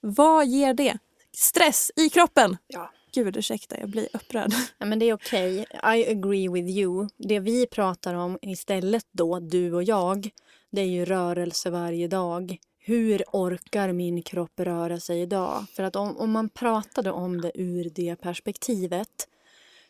Vad 0.06 0.46
ger 0.46 0.74
det? 0.74 0.98
Stress 1.32 1.90
i 1.96 2.08
kroppen! 2.08 2.56
Ja. 2.66 2.90
Gud 3.12 3.36
ursäkta, 3.36 3.80
jag 3.80 3.88
blir 3.88 4.08
upprörd. 4.12 4.52
Ja, 4.78 4.86
men 4.86 4.98
det 4.98 5.08
är 5.08 5.14
okej. 5.14 5.66
I 5.96 6.10
agree 6.10 6.48
with 6.48 6.68
you. 6.68 7.08
Det 7.16 7.40
vi 7.40 7.66
pratar 7.66 8.14
om 8.14 8.38
istället 8.42 9.06
då, 9.12 9.40
du 9.40 9.72
och 9.72 9.82
jag, 9.82 10.30
det 10.70 10.80
är 10.80 10.86
ju 10.86 11.04
rörelse 11.04 11.70
varje 11.70 12.08
dag. 12.08 12.56
Hur 12.78 13.24
orkar 13.32 13.92
min 13.92 14.22
kropp 14.22 14.60
röra 14.60 15.00
sig 15.00 15.20
idag? 15.20 15.64
För 15.72 15.82
att 15.82 15.96
om, 15.96 16.16
om 16.16 16.30
man 16.30 16.48
pratade 16.48 17.10
om 17.10 17.40
det 17.40 17.52
ur 17.54 17.90
det 17.94 18.16
perspektivet 18.16 19.28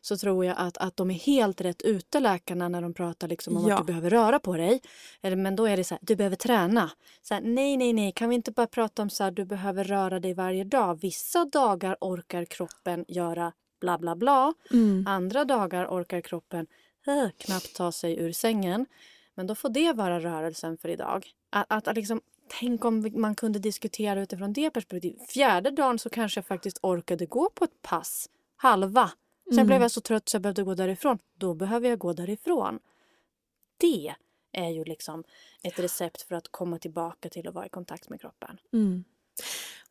så 0.04 0.16
tror 0.16 0.44
jag 0.44 0.54
att, 0.58 0.78
att 0.78 0.96
de 0.96 1.10
är 1.10 1.14
helt 1.14 1.60
rätt 1.60 1.82
ute 1.82 2.20
läkarna 2.20 2.68
när 2.68 2.82
de 2.82 2.94
pratar 2.94 3.28
liksom 3.28 3.56
om 3.56 3.68
Ja. 3.68 3.74
att 3.74 3.80
du 3.80 3.84
behöver 3.84 4.10
röra 4.10 4.38
på 4.38 4.56
dig. 4.56 4.80
Eller, 5.22 5.36
men 5.36 5.56
då 5.56 5.66
är 5.66 5.76
det 5.76 5.84
så 5.84 5.94
här, 5.94 6.00
du 6.02 6.16
behöver 6.16 6.36
träna. 6.36 6.90
Så 7.22 7.34
här, 7.34 7.40
nej, 7.40 7.76
nej, 7.76 7.92
nej, 7.92 8.12
kan 8.12 8.28
vi 8.28 8.34
inte 8.34 8.52
bara 8.52 8.66
prata 8.66 9.02
om 9.02 9.10
så 9.10 9.24
här, 9.24 9.30
du 9.30 9.44
behöver 9.44 9.84
röra 9.84 10.20
dig 10.20 10.34
varje 10.34 10.64
dag. 10.64 11.00
Vissa 11.00 11.44
dagar 11.44 11.96
orkar 12.00 12.44
kroppen 12.44 13.04
göra 13.08 13.52
bla 13.80 13.98
bla 13.98 14.16
bla. 14.16 14.54
Mm. 14.72 15.04
Andra 15.06 15.44
dagar 15.44 15.86
orkar 15.86 16.20
kroppen 16.20 16.66
eh, 17.06 17.30
knappt 17.38 17.76
ta 17.76 17.92
sig 17.92 18.18
ur 18.18 18.32
sängen. 18.32 18.86
Men 19.34 19.46
då 19.46 19.54
får 19.54 19.68
det 19.68 19.92
vara 19.92 20.20
rörelsen 20.20 20.78
för 20.78 20.88
idag. 20.88 21.26
Att, 21.50 21.66
att, 21.68 21.88
att 21.88 21.96
liksom, 21.96 22.20
tänk 22.60 22.84
om 22.84 23.10
man 23.14 23.34
kunde 23.34 23.58
diskutera 23.58 24.20
utifrån 24.22 24.52
det 24.52 24.70
perspektivet. 24.70 25.30
Fjärde 25.30 25.70
dagen 25.70 25.98
så 25.98 26.10
kanske 26.10 26.38
jag 26.38 26.46
faktiskt 26.46 26.78
orkade 26.82 27.26
gå 27.26 27.50
på 27.50 27.64
ett 27.64 27.82
pass. 27.82 28.28
Halva. 28.56 29.10
Sen 29.48 29.52
Mm. 29.58 29.66
blev 29.66 29.82
jag 29.82 29.90
så 29.90 30.00
trött 30.00 30.28
så 30.28 30.34
jag 30.34 30.42
behövde 30.42 30.62
gå 30.62 30.74
därifrån. 30.74 31.18
Då 31.38 31.54
behöver 31.54 31.88
jag 31.88 31.98
gå 31.98 32.12
därifrån. 32.12 32.78
Det 33.76 34.14
är 34.52 34.68
ju 34.68 34.84
liksom 34.84 35.24
ett 35.62 35.78
recept 35.78 36.22
för 36.22 36.34
att 36.34 36.48
komma 36.50 36.78
tillbaka 36.78 37.28
till 37.28 37.48
att 37.48 37.54
vara 37.54 37.66
i 37.66 37.68
kontakt 37.68 38.08
med 38.08 38.20
kroppen. 38.20 38.58
Mm. 38.72 39.04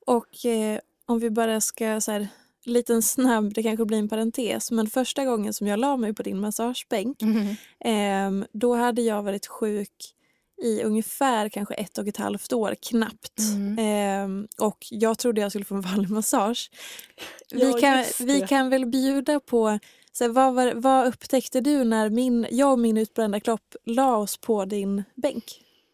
Och 0.05 0.45
eh, 0.45 0.79
om 1.05 1.19
vi 1.19 1.29
bara 1.29 1.61
ska 1.61 2.01
så 2.01 2.11
här, 2.11 2.27
liten 2.65 3.01
snabb, 3.01 3.53
det 3.53 3.63
kanske 3.63 3.85
blir 3.85 3.97
en 3.97 4.09
parentes, 4.09 4.71
men 4.71 4.87
första 4.87 5.25
gången 5.25 5.53
som 5.53 5.67
jag 5.67 5.79
la 5.79 5.97
mig 5.97 6.13
på 6.13 6.23
din 6.23 6.39
massagebänk, 6.39 7.17
ehm, 7.79 8.45
då 8.51 8.75
hade 8.75 9.01
jag 9.01 9.23
varit 9.23 9.47
sjuk 9.47 10.15
i 10.61 10.83
ungefär 10.83 11.49
kanske 11.49 11.73
ett 11.73 11.97
och 11.97 12.07
ett 12.07 12.17
halvt 12.17 12.53
år, 12.53 12.75
knappt. 12.81 13.39
Mm. 13.39 13.77
Ehm, 13.79 14.47
och 14.57 14.77
jag 14.89 15.17
trodde 15.17 15.41
jag 15.41 15.51
skulle 15.51 15.65
få 15.65 15.75
en 15.75 15.81
vanlig 15.81 16.09
massage. 16.09 16.71
Vi, 17.51 17.71
Ja, 17.71 17.77
kan, 17.79 18.03
vi 18.19 18.41
kan 18.41 18.69
väl 18.69 18.85
bjuda 18.85 19.39
på, 19.39 19.79
så 20.11 20.23
här, 20.23 20.31
vad, 20.31 20.53
var, 20.53 20.73
vad 20.75 21.07
upptäckte 21.07 21.61
du 21.61 21.83
när 21.83 22.09
min, 22.09 22.47
jag 22.51 22.71
och 22.71 22.79
min 22.79 22.97
utbrända 22.97 23.39
kropp 23.39 23.75
la 23.85 24.17
oss 24.17 24.37
på 24.37 24.65
din 24.65 25.03
bänk? 25.15 25.43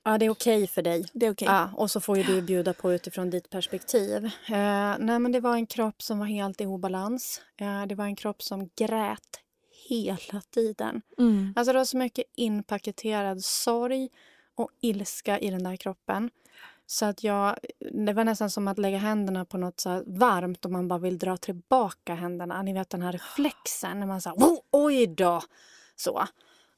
Ja, 0.03 0.17
det 0.17 0.25
är 0.25 0.29
okej 0.29 0.67
för 0.67 0.81
dig. 0.81 1.05
Det 1.13 1.25
är 1.25 1.31
okej. 1.31 1.47
Ja, 1.47 1.69
och 1.75 1.91
så 1.91 1.99
får 1.99 2.17
ju 2.17 2.23
du 2.23 2.41
bjuda 2.41 2.73
på 2.73 2.93
utifrån 2.93 3.29
ditt 3.29 3.49
perspektiv. 3.49 4.25
Eh, 4.25 4.95
nej, 4.99 5.19
men 5.19 5.31
det 5.31 5.39
var 5.39 5.55
en 5.55 5.67
kropp 5.67 6.01
som 6.01 6.19
var 6.19 6.25
helt 6.25 6.61
i 6.61 6.65
obalans. 6.65 7.41
Eh, 7.61 7.85
det 7.85 7.95
var 7.95 8.05
en 8.05 8.15
kropp 8.15 8.43
som 8.43 8.69
grät 8.77 9.39
hela 9.89 10.41
tiden. 10.53 11.01
Mm. 11.17 11.53
Alltså 11.55 11.73
det 11.73 11.79
var 11.79 11.85
så 11.85 11.97
mycket 11.97 12.25
inpaketerad 12.37 13.43
sorg 13.43 14.09
och 14.59 14.69
ilska 14.81 15.39
i 15.39 15.49
den 15.49 15.63
där 15.63 15.75
kroppen. 15.75 16.29
Så 16.85 17.05
att 17.05 17.23
jag, 17.23 17.55
det 18.05 18.13
var 18.13 18.23
nästan 18.23 18.49
som 18.49 18.67
att 18.67 18.77
lägga 18.77 18.97
händerna 18.97 19.45
på 19.45 19.57
något 19.57 19.79
så 19.79 20.03
varmt 20.07 20.65
och 20.65 20.71
man 20.71 20.87
bara 20.87 20.99
vill 20.99 21.17
dra 21.17 21.37
tillbaka 21.37 22.15
händerna. 22.15 22.61
Ni 22.61 22.73
vet 22.73 22.89
den 22.89 23.01
här 23.01 23.11
reflexen 23.11 23.99
när 23.99 24.07
man 24.07 24.21
säger 24.21 24.37
oh, 24.37 24.59
oj 24.71 25.07
då. 25.07 25.41
Så. 25.95 26.27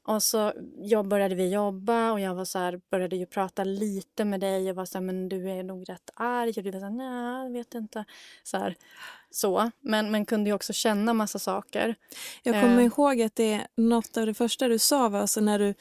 Och 0.04 0.22
så 0.22 0.52
jag 0.78 1.08
började 1.08 1.34
vi 1.34 1.52
jobba 1.52 2.12
och 2.12 2.20
jag 2.20 2.34
var 2.34 2.44
så 2.44 2.58
här, 2.58 2.80
började 2.90 3.16
ju 3.16 3.26
prata 3.26 3.64
lite 3.64 4.24
med 4.24 4.40
dig. 4.40 4.64
Jag 4.64 4.74
var 4.74 4.84
så 4.84 4.98
här, 4.98 5.04
men 5.04 5.28
du 5.28 5.50
är 5.50 5.62
nog 5.62 5.88
rätt 5.88 6.10
arg. 6.14 6.52
Och 6.56 6.62
du 6.62 6.70
var 6.70 6.80
så 6.80 6.86
här, 6.86 6.92
nej, 6.92 7.44
jag 7.44 7.52
vet 7.52 7.74
inte. 7.74 8.04
Så, 8.42 8.58
här, 8.58 8.76
så. 9.30 9.70
Men, 9.80 10.10
men 10.10 10.26
kunde 10.26 10.50
ju 10.50 10.54
också 10.54 10.72
känna 10.72 11.14
massa 11.14 11.38
saker. 11.38 11.94
Jag 12.42 12.54
kommer 12.54 12.78
Eh. 12.78 12.84
ihåg 12.84 13.22
att 13.22 13.36
det 13.36 13.66
något 13.76 14.16
av 14.16 14.26
det 14.26 14.34
första 14.34 14.68
du 14.68 14.78
sa 14.78 15.08
var 15.08 15.20
alltså 15.20 15.40
när 15.40 15.58
du 15.58 15.74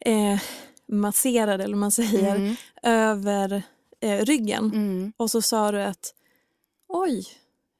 eh, 0.00 0.40
masserade, 0.90 1.64
eller 1.64 1.76
man 1.76 1.90
säger, 1.90 2.36
Mm. 2.36 2.54
över 2.82 3.62
eh, 4.00 4.18
ryggen. 4.24 4.64
Mm. 4.74 5.12
Och 5.16 5.30
så 5.30 5.42
sa 5.42 5.72
du 5.72 5.82
att 5.82 6.14
oj, 6.88 7.26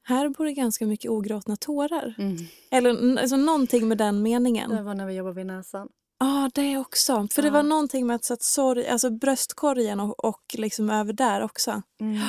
här 0.03 0.29
bor 0.29 0.45
det 0.45 0.53
ganska 0.53 0.85
mycket 0.85 1.11
ogråtna 1.11 1.55
tårar. 1.55 2.15
Mm. 2.17 2.37
Eller 2.71 3.19
alltså, 3.21 3.35
någonting 3.35 3.87
med 3.87 3.97
den 3.97 4.21
meningen. 4.21 4.69
Det 4.69 4.83
var 4.83 4.93
när 4.95 5.05
vi 5.05 5.13
jobbade 5.13 5.35
vid 5.35 5.45
näsan. 5.45 5.87
Ja, 6.19 6.49
det 6.53 6.77
också. 6.77 7.27
För 7.31 7.41
det 7.41 7.47
Ja. 7.47 7.53
var 7.53 7.63
någonting 7.63 8.07
med 8.07 8.15
att 8.15 8.23
så 8.25 8.33
att 8.33 8.43
sorg, 8.43 8.87
alltså 8.87 9.09
bröstkorgen 9.09 9.99
och, 9.99 10.25
och 10.25 10.41
liksom 10.57 10.89
över 10.89 11.13
där 11.13 11.41
också. 11.41 11.81
Mm. 12.01 12.19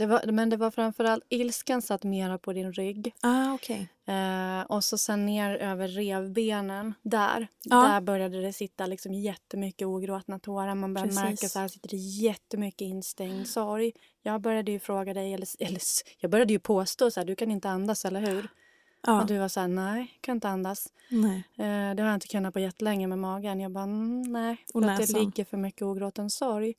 Det 0.00 0.06
var, 0.06 0.32
men 0.32 0.50
det 0.50 0.56
var 0.56 0.70
framförallt 0.70 1.24
ilskan 1.28 1.82
satt 1.82 2.04
mera 2.04 2.38
på 2.38 2.52
din 2.52 2.72
rygg. 2.72 3.14
Ah, 3.20 3.52
okej. 3.54 3.88
Eh, 4.06 4.60
och 4.62 4.84
så 4.84 4.98
sen 4.98 5.26
ner 5.26 5.56
över 5.56 5.88
revbenen. 5.88 6.94
Där 7.02 7.48
Ja. 7.64 7.76
där 7.76 8.00
började 8.00 8.40
det 8.42 8.52
sitta 8.52 8.86
liksom 8.86 9.14
jättemycket 9.14 9.86
ogråtna 9.86 10.38
tårar. 10.38 10.74
Man 10.74 10.94
började 10.94 11.08
Precis. 11.08 11.22
märka 11.24 11.48
så 11.48 11.58
här 11.58 11.68
sitter 11.68 11.88
det 11.88 11.96
jättemycket 11.96 12.80
instängd 12.80 13.48
sorg. 13.48 13.92
Jag 14.22 14.40
började 14.40 14.72
ju 14.72 14.78
fråga 14.78 15.14
dig, 15.14 15.34
eller, 15.34 15.48
eller 15.58 15.80
jag 16.18 16.30
började 16.30 16.52
ju 16.52 16.58
påstå 16.58 17.10
så 17.10 17.20
här, 17.20 17.24
du 17.26 17.34
kan 17.36 17.50
inte 17.50 17.68
andas, 17.70 18.04
eller 18.04 18.20
hur? 18.20 18.48
Ja, 19.02 19.20
Och 19.20 19.26
du 19.26 19.38
var 19.38 19.48
så 19.48 19.60
här, 19.60 19.68
nej, 19.68 20.18
kan 20.20 20.36
inte 20.36 20.48
andas. 20.48 20.92
nej. 21.08 21.44
Eh, 21.56 21.94
det 21.94 22.02
har 22.02 22.08
jag 22.08 22.14
inte 22.14 22.26
kunnat 22.28 22.54
på 22.54 22.60
jättelänge 22.60 23.06
med 23.06 23.18
magen. 23.18 23.60
Jag 23.60 23.72
bara, 23.72 23.84
mm, 23.84 24.22
nej, 24.22 24.64
Och 24.74 24.82
för 24.82 24.90
att 24.90 25.06
det 25.06 25.12
ligger 25.18 25.44
för 25.44 25.56
mycket 25.56 25.82
ogråten 25.82 26.30
sorg. 26.30 26.74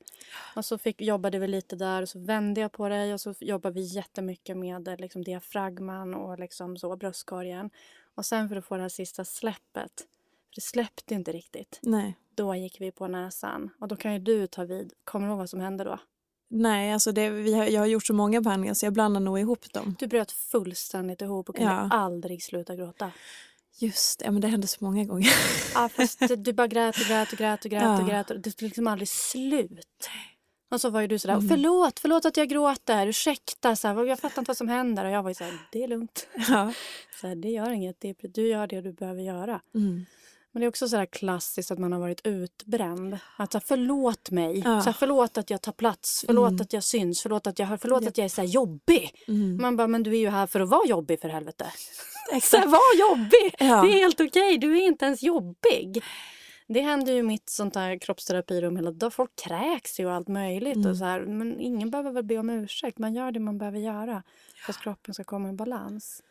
Och 0.56 0.64
så 0.64 0.78
fick, 0.78 1.00
jobbade 1.00 1.38
vi 1.38 1.46
lite 1.48 1.76
där 1.76 2.02
och 2.02 2.08
så 2.08 2.18
vände 2.18 2.60
jag 2.60 2.72
på 2.72 2.88
dig 2.88 3.14
och 3.14 3.20
så 3.20 3.34
jobbade 3.40 3.74
vi 3.74 3.82
jättemycket 3.82 4.56
med 4.56 4.88
eh, 4.88 4.96
liksom, 4.96 5.24
diafragman 5.24 6.14
och 6.14 6.38
liksom 6.38 6.76
så, 6.76 6.96
bröstkorgen. 6.96 7.70
Och 8.14 8.26
sen 8.26 8.48
för 8.48 8.56
att 8.56 8.64
få 8.64 8.76
det 8.76 8.82
här 8.82 8.88
sista 8.88 9.24
släppet, 9.24 10.06
för 10.48 10.54
det 10.54 10.60
släppte 10.60 11.14
inte 11.14 11.32
riktigt, 11.32 11.78
nej. 11.82 12.16
då 12.34 12.54
gick 12.54 12.80
vi 12.80 12.90
på 12.90 13.08
näsan. 13.08 13.70
Och 13.80 13.88
då 13.88 13.96
kan 13.96 14.12
ju 14.12 14.18
du 14.18 14.46
ta 14.46 14.64
vid. 14.64 14.92
Kommer 15.04 15.26
du 15.26 15.30
ihåg 15.30 15.38
vad 15.38 15.50
som 15.50 15.60
hände 15.60 15.84
då? 15.84 15.98
Nej, 16.54 16.92
alltså 16.92 17.12
det, 17.12 17.30
vi 17.30 17.54
har, 17.54 17.64
jag 17.64 17.80
har 17.80 17.86
gjort 17.86 18.06
så 18.06 18.14
många 18.14 18.40
behandlingar 18.40 18.74
så 18.74 18.86
jag 18.86 18.92
blandar 18.92 19.20
nog 19.20 19.38
ihop 19.38 19.72
dem. 19.72 19.96
Du 19.98 20.06
bröt 20.06 20.32
fullständigt 20.32 21.22
ihop 21.22 21.48
och 21.48 21.56
kunde 21.56 21.70
Ja. 21.72 21.88
aldrig 21.90 22.42
sluta 22.42 22.76
gråta. 22.76 23.10
Just 23.78 24.18
det, 24.18 24.30
men 24.30 24.40
det 24.40 24.48
hände 24.48 24.66
så 24.66 24.84
många 24.84 25.04
gånger. 25.04 25.32
Ja, 25.74 25.88
fast 25.88 26.22
du 26.38 26.52
bara 26.52 26.66
grät 26.66 26.96
och 27.00 27.06
grät 27.06 27.32
och 27.32 27.38
grät 27.38 27.64
och 27.64 27.70
grät 27.70 27.82
och 28.00 28.04
Ja. 28.04 28.08
grät. 28.08 28.30
Och 28.30 28.40
det 28.40 28.50
tog 28.50 28.62
liksom 28.66 28.86
aldrig 28.86 29.08
slut. 29.08 30.08
Och 30.70 30.80
så 30.80 30.90
var 30.90 31.00
ju 31.00 31.06
du 31.06 31.18
sådär, 31.18 31.34
Mm. 31.34 31.48
förlåt, 31.48 32.00
förlåt 32.00 32.24
att 32.24 32.36
jag 32.36 32.48
gråter, 32.48 33.06
ursäkta, 33.06 33.76
så 33.76 33.88
här, 33.88 34.04
jag 34.04 34.18
fattar 34.18 34.42
inte 34.42 34.48
vad 34.50 34.56
som 34.56 34.68
händer. 34.68 35.04
Och 35.04 35.10
jag 35.10 35.22
var 35.22 35.30
ju 35.30 35.34
såhär, 35.34 35.58
det 35.72 35.82
är 35.84 35.88
lugnt. 35.88 36.26
ja. 36.48 36.72
Så 37.20 37.26
här, 37.28 37.34
det 37.34 37.48
gör 37.48 37.70
inget, 37.70 37.96
det 38.00 38.08
är, 38.08 38.28
du 38.28 38.48
gör 38.48 38.66
det 38.66 38.80
du 38.80 38.92
behöver 38.92 39.22
göra. 39.22 39.60
Mm. 39.74 40.06
Men 40.52 40.60
det 40.60 40.66
är 40.66 40.68
också 40.68 40.88
sådär 40.88 41.06
klassiskt 41.06 41.70
att 41.70 41.78
man 41.78 41.92
har 41.92 42.00
varit 42.00 42.26
utbränd. 42.26 43.18
Att 43.36 43.52
så 43.52 43.58
här, 43.58 43.64
förlåt 43.66 44.30
mig, 44.30 44.58
Ja. 44.64 44.80
så 44.80 44.84
här, 44.84 44.92
förlåt 44.98 45.38
att 45.38 45.50
jag 45.50 45.62
tar 45.62 45.72
plats, 45.72 46.24
förlåt 46.26 46.48
Mm. 46.50 46.60
att 46.62 46.72
jag 46.72 46.82
syns, 46.84 47.22
förlåt 47.22 47.46
att 47.46 47.58
jag 47.58 47.66
hör, 47.66 47.76
förlåt 47.76 48.02
Japp. 48.02 48.08
att 48.10 48.18
jag 48.18 48.24
är 48.24 48.28
så 48.28 48.40
här 48.40 48.48
jobbig. 48.48 49.10
Mm. 49.28 49.56
Man 49.62 49.76
bara, 49.76 49.86
men 49.88 50.02
du 50.02 50.10
är 50.10 50.18
ju 50.18 50.28
här 50.28 50.46
för 50.46 50.60
att 50.60 50.68
vara 50.68 50.86
jobbig 50.86 51.20
för 51.20 51.28
helvete. 51.28 51.66
Så 52.26 52.30
här, 52.32 52.36
Exakt. 52.38 52.66
var 52.66 52.98
jobbig! 53.10 53.54
Ja. 53.58 53.82
Det 53.82 53.88
är 53.92 53.98
helt 53.98 54.20
okej, 54.20 54.58
du 54.58 54.78
är 54.78 54.86
inte 54.86 55.04
ens 55.04 55.22
jobbig. 55.22 56.02
Det 56.68 56.80
händer 56.80 57.12
ju 57.12 57.18
i 57.18 57.22
mitt 57.22 57.50
sånt 57.50 57.74
här 57.74 57.98
kroppsterapirum 57.98 58.76
hela 58.76 58.90
dagen. 58.90 59.10
Folk 59.10 59.30
kräks 59.44 60.00
ju 60.00 60.06
och 60.06 60.12
allt 60.12 60.28
möjligt. 60.28 60.76
Mm. 60.76 60.90
Och 60.90 60.96
så 60.96 61.04
här. 61.04 61.20
Men 61.20 61.60
ingen 61.60 61.90
behöver 61.90 62.10
väl 62.10 62.24
be 62.24 62.38
om 62.38 62.50
ursäkt. 62.50 62.98
Man 62.98 63.14
gör 63.14 63.32
det 63.32 63.40
man 63.40 63.58
behöver 63.58 63.78
göra 63.78 64.22
för 64.66 64.72
att 64.72 64.78
kroppen 64.80 65.14
ska 65.14 65.24
komma 65.24 65.48
i 65.48 65.52
balans. 65.52 66.22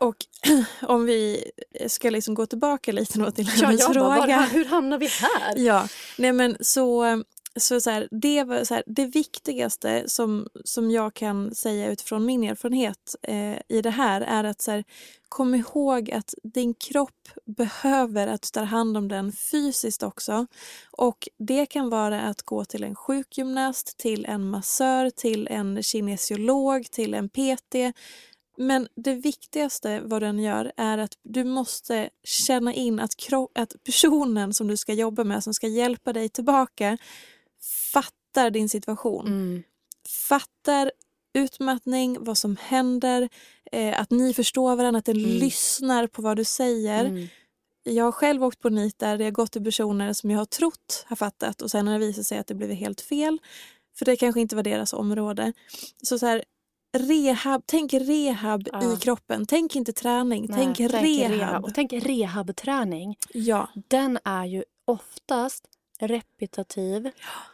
Och 0.00 0.16
om 0.82 1.04
vi 1.06 1.50
ska 1.86 2.10
liksom 2.10 2.34
gå 2.34 2.46
tillbaka 2.46 2.92
lite 2.92 3.18
då 3.18 3.30
till 3.30 3.48
Ja, 3.56 3.66
hennes 3.66 3.86
bara, 3.86 3.94
fråga. 3.94 4.36
var, 4.36 4.46
hur 4.46 4.64
hamnar 4.64 4.98
vi 4.98 5.06
här? 5.06 5.56
Ja, 5.56 5.88
nej 6.18 6.32
men 6.32 6.56
så, 6.60 7.22
så, 7.56 7.80
så 7.80 7.90
här, 7.90 8.08
det 8.10 8.44
var 8.44 8.64
så 8.64 8.74
här, 8.74 8.82
det 8.86 9.06
viktigaste 9.06 10.04
som, 10.06 10.48
som 10.64 10.90
jag 10.90 11.14
kan 11.14 11.54
säga 11.54 11.90
utifrån 11.90 12.26
min 12.26 12.44
erfarenhet 12.44 13.16
eh, 13.22 13.56
i 13.68 13.82
det 13.82 13.90
här 13.90 14.20
är 14.20 14.44
att 14.44 14.62
så 14.62 14.70
här, 14.70 14.84
kom 15.28 15.54
ihåg 15.54 16.10
att 16.10 16.34
din 16.42 16.74
kropp 16.74 17.28
behöver 17.44 18.26
att 18.26 18.42
du 18.42 18.48
tar 18.52 18.64
hand 18.64 18.96
om 18.96 19.08
den 19.08 19.32
fysiskt 19.32 20.02
också. 20.02 20.46
Och 20.90 21.28
det 21.38 21.66
kan 21.66 21.90
vara 21.90 22.20
att 22.20 22.42
gå 22.42 22.64
till 22.64 22.84
en 22.84 22.94
sjukgymnast, 22.94 23.98
till 23.98 24.24
en 24.26 24.50
massör, 24.50 25.10
till 25.10 25.48
en 25.50 25.82
kinesiolog, 25.82 26.90
till 26.90 27.14
en 27.14 27.28
PT. 27.28 27.74
Men 28.56 28.88
det 28.94 29.14
viktigaste 29.14 30.00
vad 30.00 30.22
den 30.22 30.38
gör 30.38 30.72
är 30.76 30.98
att 30.98 31.18
du 31.22 31.44
måste 31.44 32.10
känna 32.24 32.74
in 32.74 33.00
att, 33.00 33.14
att 33.54 33.84
personen 33.84 34.54
som 34.54 34.68
du 34.68 34.76
ska 34.76 34.92
jobba 34.92 35.24
med, 35.24 35.44
som 35.44 35.54
ska 35.54 35.66
hjälpa 35.66 36.12
dig 36.12 36.28
tillbaka, 36.28 36.98
fattar 37.92 38.50
din 38.50 38.68
situation. 38.68 39.26
Mm. 39.26 39.62
Fattar 40.28 40.90
utmattning, 41.34 42.16
vad 42.20 42.38
som 42.38 42.56
händer, 42.60 43.28
eh, 43.72 44.00
att 44.00 44.10
ni 44.10 44.34
förstår 44.34 44.76
varandra, 44.76 44.98
att 44.98 45.04
den 45.04 45.16
Mm. 45.16 45.30
lyssnar 45.30 46.06
på 46.06 46.22
vad 46.22 46.36
du 46.36 46.44
säger. 46.44 47.04
Mm. 47.04 47.28
Jag 47.82 48.04
har 48.04 48.12
själv 48.12 48.44
åkt 48.44 48.60
på 48.60 48.68
nit 48.68 48.98
där 48.98 49.18
det 49.18 49.24
har 49.24 49.30
gått 49.30 49.52
till 49.52 49.64
personer 49.64 50.12
som 50.12 50.30
jag 50.30 50.38
har 50.38 50.44
trott 50.46 51.04
har 51.06 51.16
fattat 51.16 51.62
och 51.62 51.70
sen 51.70 51.86
har 51.86 51.98
det 51.98 52.06
visat 52.06 52.26
sig 52.26 52.38
att 52.38 52.46
det 52.46 52.54
blivit 52.54 52.78
helt 52.78 53.00
fel. 53.00 53.38
För 53.98 54.04
det 54.04 54.16
kanske 54.16 54.40
inte 54.40 54.56
var 54.56 54.62
deras 54.62 54.92
område. 54.92 55.52
Så 56.02 56.18
så 56.18 56.26
här, 56.26 56.44
rehab, 56.92 57.62
tänk 57.66 57.94
rehab 57.94 58.68
Ja. 58.72 58.94
i 58.94 58.96
kroppen. 58.96 59.46
Tänk 59.46 59.76
inte 59.76 59.92
träning, 59.92 60.46
Nej, 60.48 60.58
tänk 60.74 60.80
rehab. 60.92 61.64
Och 61.64 61.74
tänk 61.74 61.92
rehabträning. 61.92 63.16
Ja, 63.34 63.68
Den 63.88 64.18
är 64.24 64.44
ju 64.44 64.64
oftast 64.84 65.64
repetitiv. 66.00 67.10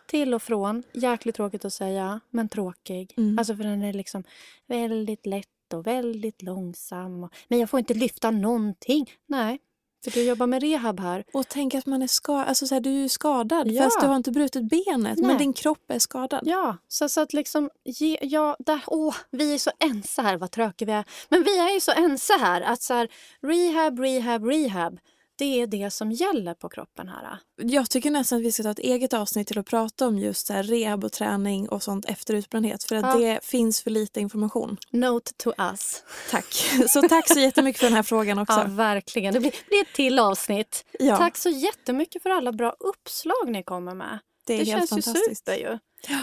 Till 0.07 0.35
och 0.35 0.43
från. 0.43 0.83
Jäkligt 0.93 1.35
tråkigt 1.37 1.65
att 1.65 1.73
säga, 1.73 2.21
men 2.31 2.49
tråkig. 2.49 3.15
Mm. 3.17 3.39
Alltså 3.39 3.57
för 3.57 3.65
den 3.65 3.83
är 3.83 3.93
liksom 3.93 4.25
väldigt 4.67 5.27
lätt 5.27 5.47
och 5.75 5.87
väldigt 5.87 6.43
långsam. 6.43 7.29
Men 7.49 7.59
jag 7.59 7.71
får 7.71 7.79
inte 7.79 7.95
lyfta 7.95 8.31
någonting. 8.31 9.11
Nej, 9.27 9.59
för 10.05 10.11
du 10.11 10.23
jobbar 10.23 10.47
med 10.47 10.63
rehab 10.63 11.01
här. 11.01 11.25
Och 11.33 11.49
tänk 11.49 11.75
att 11.75 11.87
man 11.87 12.03
är 12.03 12.07
skadad. 12.07 12.49
Alltså 12.49 12.67
så 12.67 12.75
här, 12.75 12.81
du 12.81 12.91
är 12.91 13.03
ju 13.03 13.09
skadad 13.09 13.69
Ja. 13.69 13.83
fast 13.83 14.01
du 14.01 14.07
har 14.07 14.17
inte 14.17 14.31
brutit 14.31 14.63
benet. 14.71 15.19
Nej. 15.19 15.27
Men 15.27 15.39
din 15.39 15.53
kropp 15.53 15.91
är 15.91 15.99
skadad. 15.99 16.41
Ja, 16.45 16.77
så, 16.89 17.09
så 17.09 17.21
att 17.21 17.33
liksom... 17.33 17.71
Ge, 17.85 18.19
ja, 18.23 18.57
där, 18.59 18.81
åh, 18.87 19.15
vi 19.31 19.55
är 19.55 19.59
så 19.59 19.71
ense 19.79 20.23
här, 20.23 20.37
vad 20.37 20.51
tråkiga 20.51 20.87
vi 20.87 20.93
är. 20.93 21.05
Men 21.29 21.43
vi 21.43 21.59
är 21.59 21.75
ju 21.75 21.81
så 21.81 21.93
ense 21.93 22.33
här 22.41 22.61
att 22.61 22.83
så 22.83 22.95
här, 22.95 23.09
rehab, 23.43 23.99
rehab, 23.99 24.45
rehab. 24.45 24.99
Det 25.39 25.61
är 25.61 25.67
det 25.67 25.91
som 25.91 26.13
gäller 26.13 26.55
på 26.55 26.69
kroppen 26.69 27.09
här. 27.09 27.39
Jag 27.57 27.91
tycker 27.91 28.11
nästan 28.11 28.39
att 28.39 28.45
vi 28.45 28.53
ska 28.53 28.63
ta 28.63 28.71
ett 28.71 28.79
eget 28.79 29.13
avsnitt 29.13 29.49
till 29.49 29.59
att 29.59 29.67
prata 29.67 30.07
om 30.07 30.19
just 30.19 30.47
så 30.47 30.55
rehab 30.55 31.05
och 31.05 31.13
träning 31.13 31.69
och 31.69 31.83
sånt 31.83 32.05
efter 32.05 32.35
utbrändhet. 32.35 32.85
För 32.85 32.97
att 32.97 33.03
Ja. 33.03 33.17
det 33.17 33.41
finns 33.45 33.83
för 33.83 33.91
lite 33.91 34.21
information. 34.21 34.77
Note 34.91 35.33
to 35.37 35.53
us. 35.59 36.03
Tack. 36.31 36.45
Så 36.89 37.03
tack 37.09 37.29
så 37.29 37.39
jättemycket 37.39 37.81
för 37.81 37.87
den 37.87 37.95
här 37.97 38.03
frågan 38.03 38.39
också. 38.39 38.59
Ja, 38.61 38.65
verkligen. 38.69 39.35
Det 39.35 39.41
blir, 39.41 39.55
blir 39.69 39.81
ett 39.83 39.95
till 39.95 40.19
avsnitt. 40.19 40.85
Ja, 40.99 41.17
Tack 41.17 41.37
så 41.37 41.49
jättemycket 41.49 42.23
för 42.23 42.31
alla 42.31 42.53
bra 42.53 42.75
uppslag 42.81 43.49
ni 43.51 43.63
kommer 43.63 43.95
med. 43.95 44.19
det 44.47 44.55
är 44.55 44.59
Det, 44.59 44.65
helt 44.65 44.79
känns 44.91 44.99
ju 44.99 45.03
fantastiskt. 45.03 45.47
super 45.47 45.59
ju. 45.59 45.79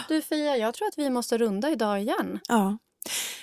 Du 0.08 0.22
Fia, 0.22 0.58
jag 0.58 0.74
tror 0.74 0.88
att 0.88 0.98
vi 0.98 1.10
måste 1.10 1.38
runda 1.38 1.70
idag 1.70 2.02
igen. 2.02 2.40
Ja. 2.48 2.78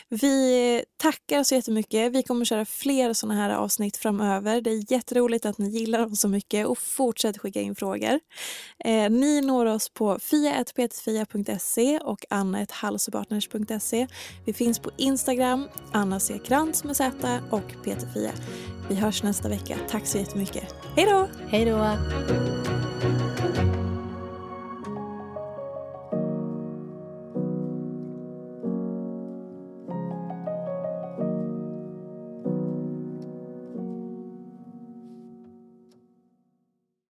Vi 0.08 0.84
tackar 0.96 1.44
så 1.44 1.54
jättemycket. 1.54 2.12
Vi 2.12 2.22
kommer 2.22 2.44
köra 2.44 2.64
fler 2.64 3.12
sådana 3.12 3.40
här 3.40 3.50
avsnitt 3.50 3.96
framöver. 3.96 4.60
Det 4.60 4.70
är 4.70 4.92
jätteroligt 4.92 5.46
att 5.46 5.58
ni 5.58 5.68
gillar 5.68 5.98
dem 5.98 6.16
så 6.16 6.28
mycket 6.28 6.66
och 6.66 6.78
fortsätt 6.78 7.38
skicka 7.38 7.60
in 7.60 7.74
frågor. 7.74 8.20
Eh, 8.84 9.10
ni 9.10 9.40
når 9.40 9.66
oss 9.66 9.88
på 9.88 10.18
fia.petersfia.se 10.18 11.98
och 11.98 12.24
anna.halsopartners.se. 12.30 14.06
Vi 14.44 14.52
finns 14.52 14.78
på 14.78 14.90
Instagram, 14.96 15.68
Anna 15.92 16.20
C. 16.20 16.40
Krantz 16.44 16.84
med 16.84 16.96
Z 16.96 17.40
och 17.50 17.84
Peter 17.84 18.08
Fia. 18.14 18.32
Vi 18.88 18.94
hörs 18.94 19.22
nästa 19.22 19.48
vecka. 19.48 19.78
Tack 19.90 20.06
så 20.06 20.18
jättemycket. 20.18 20.74
Hej 20.96 21.06
då! 21.06 21.28
Hej 21.48 21.64
då! 21.64 22.75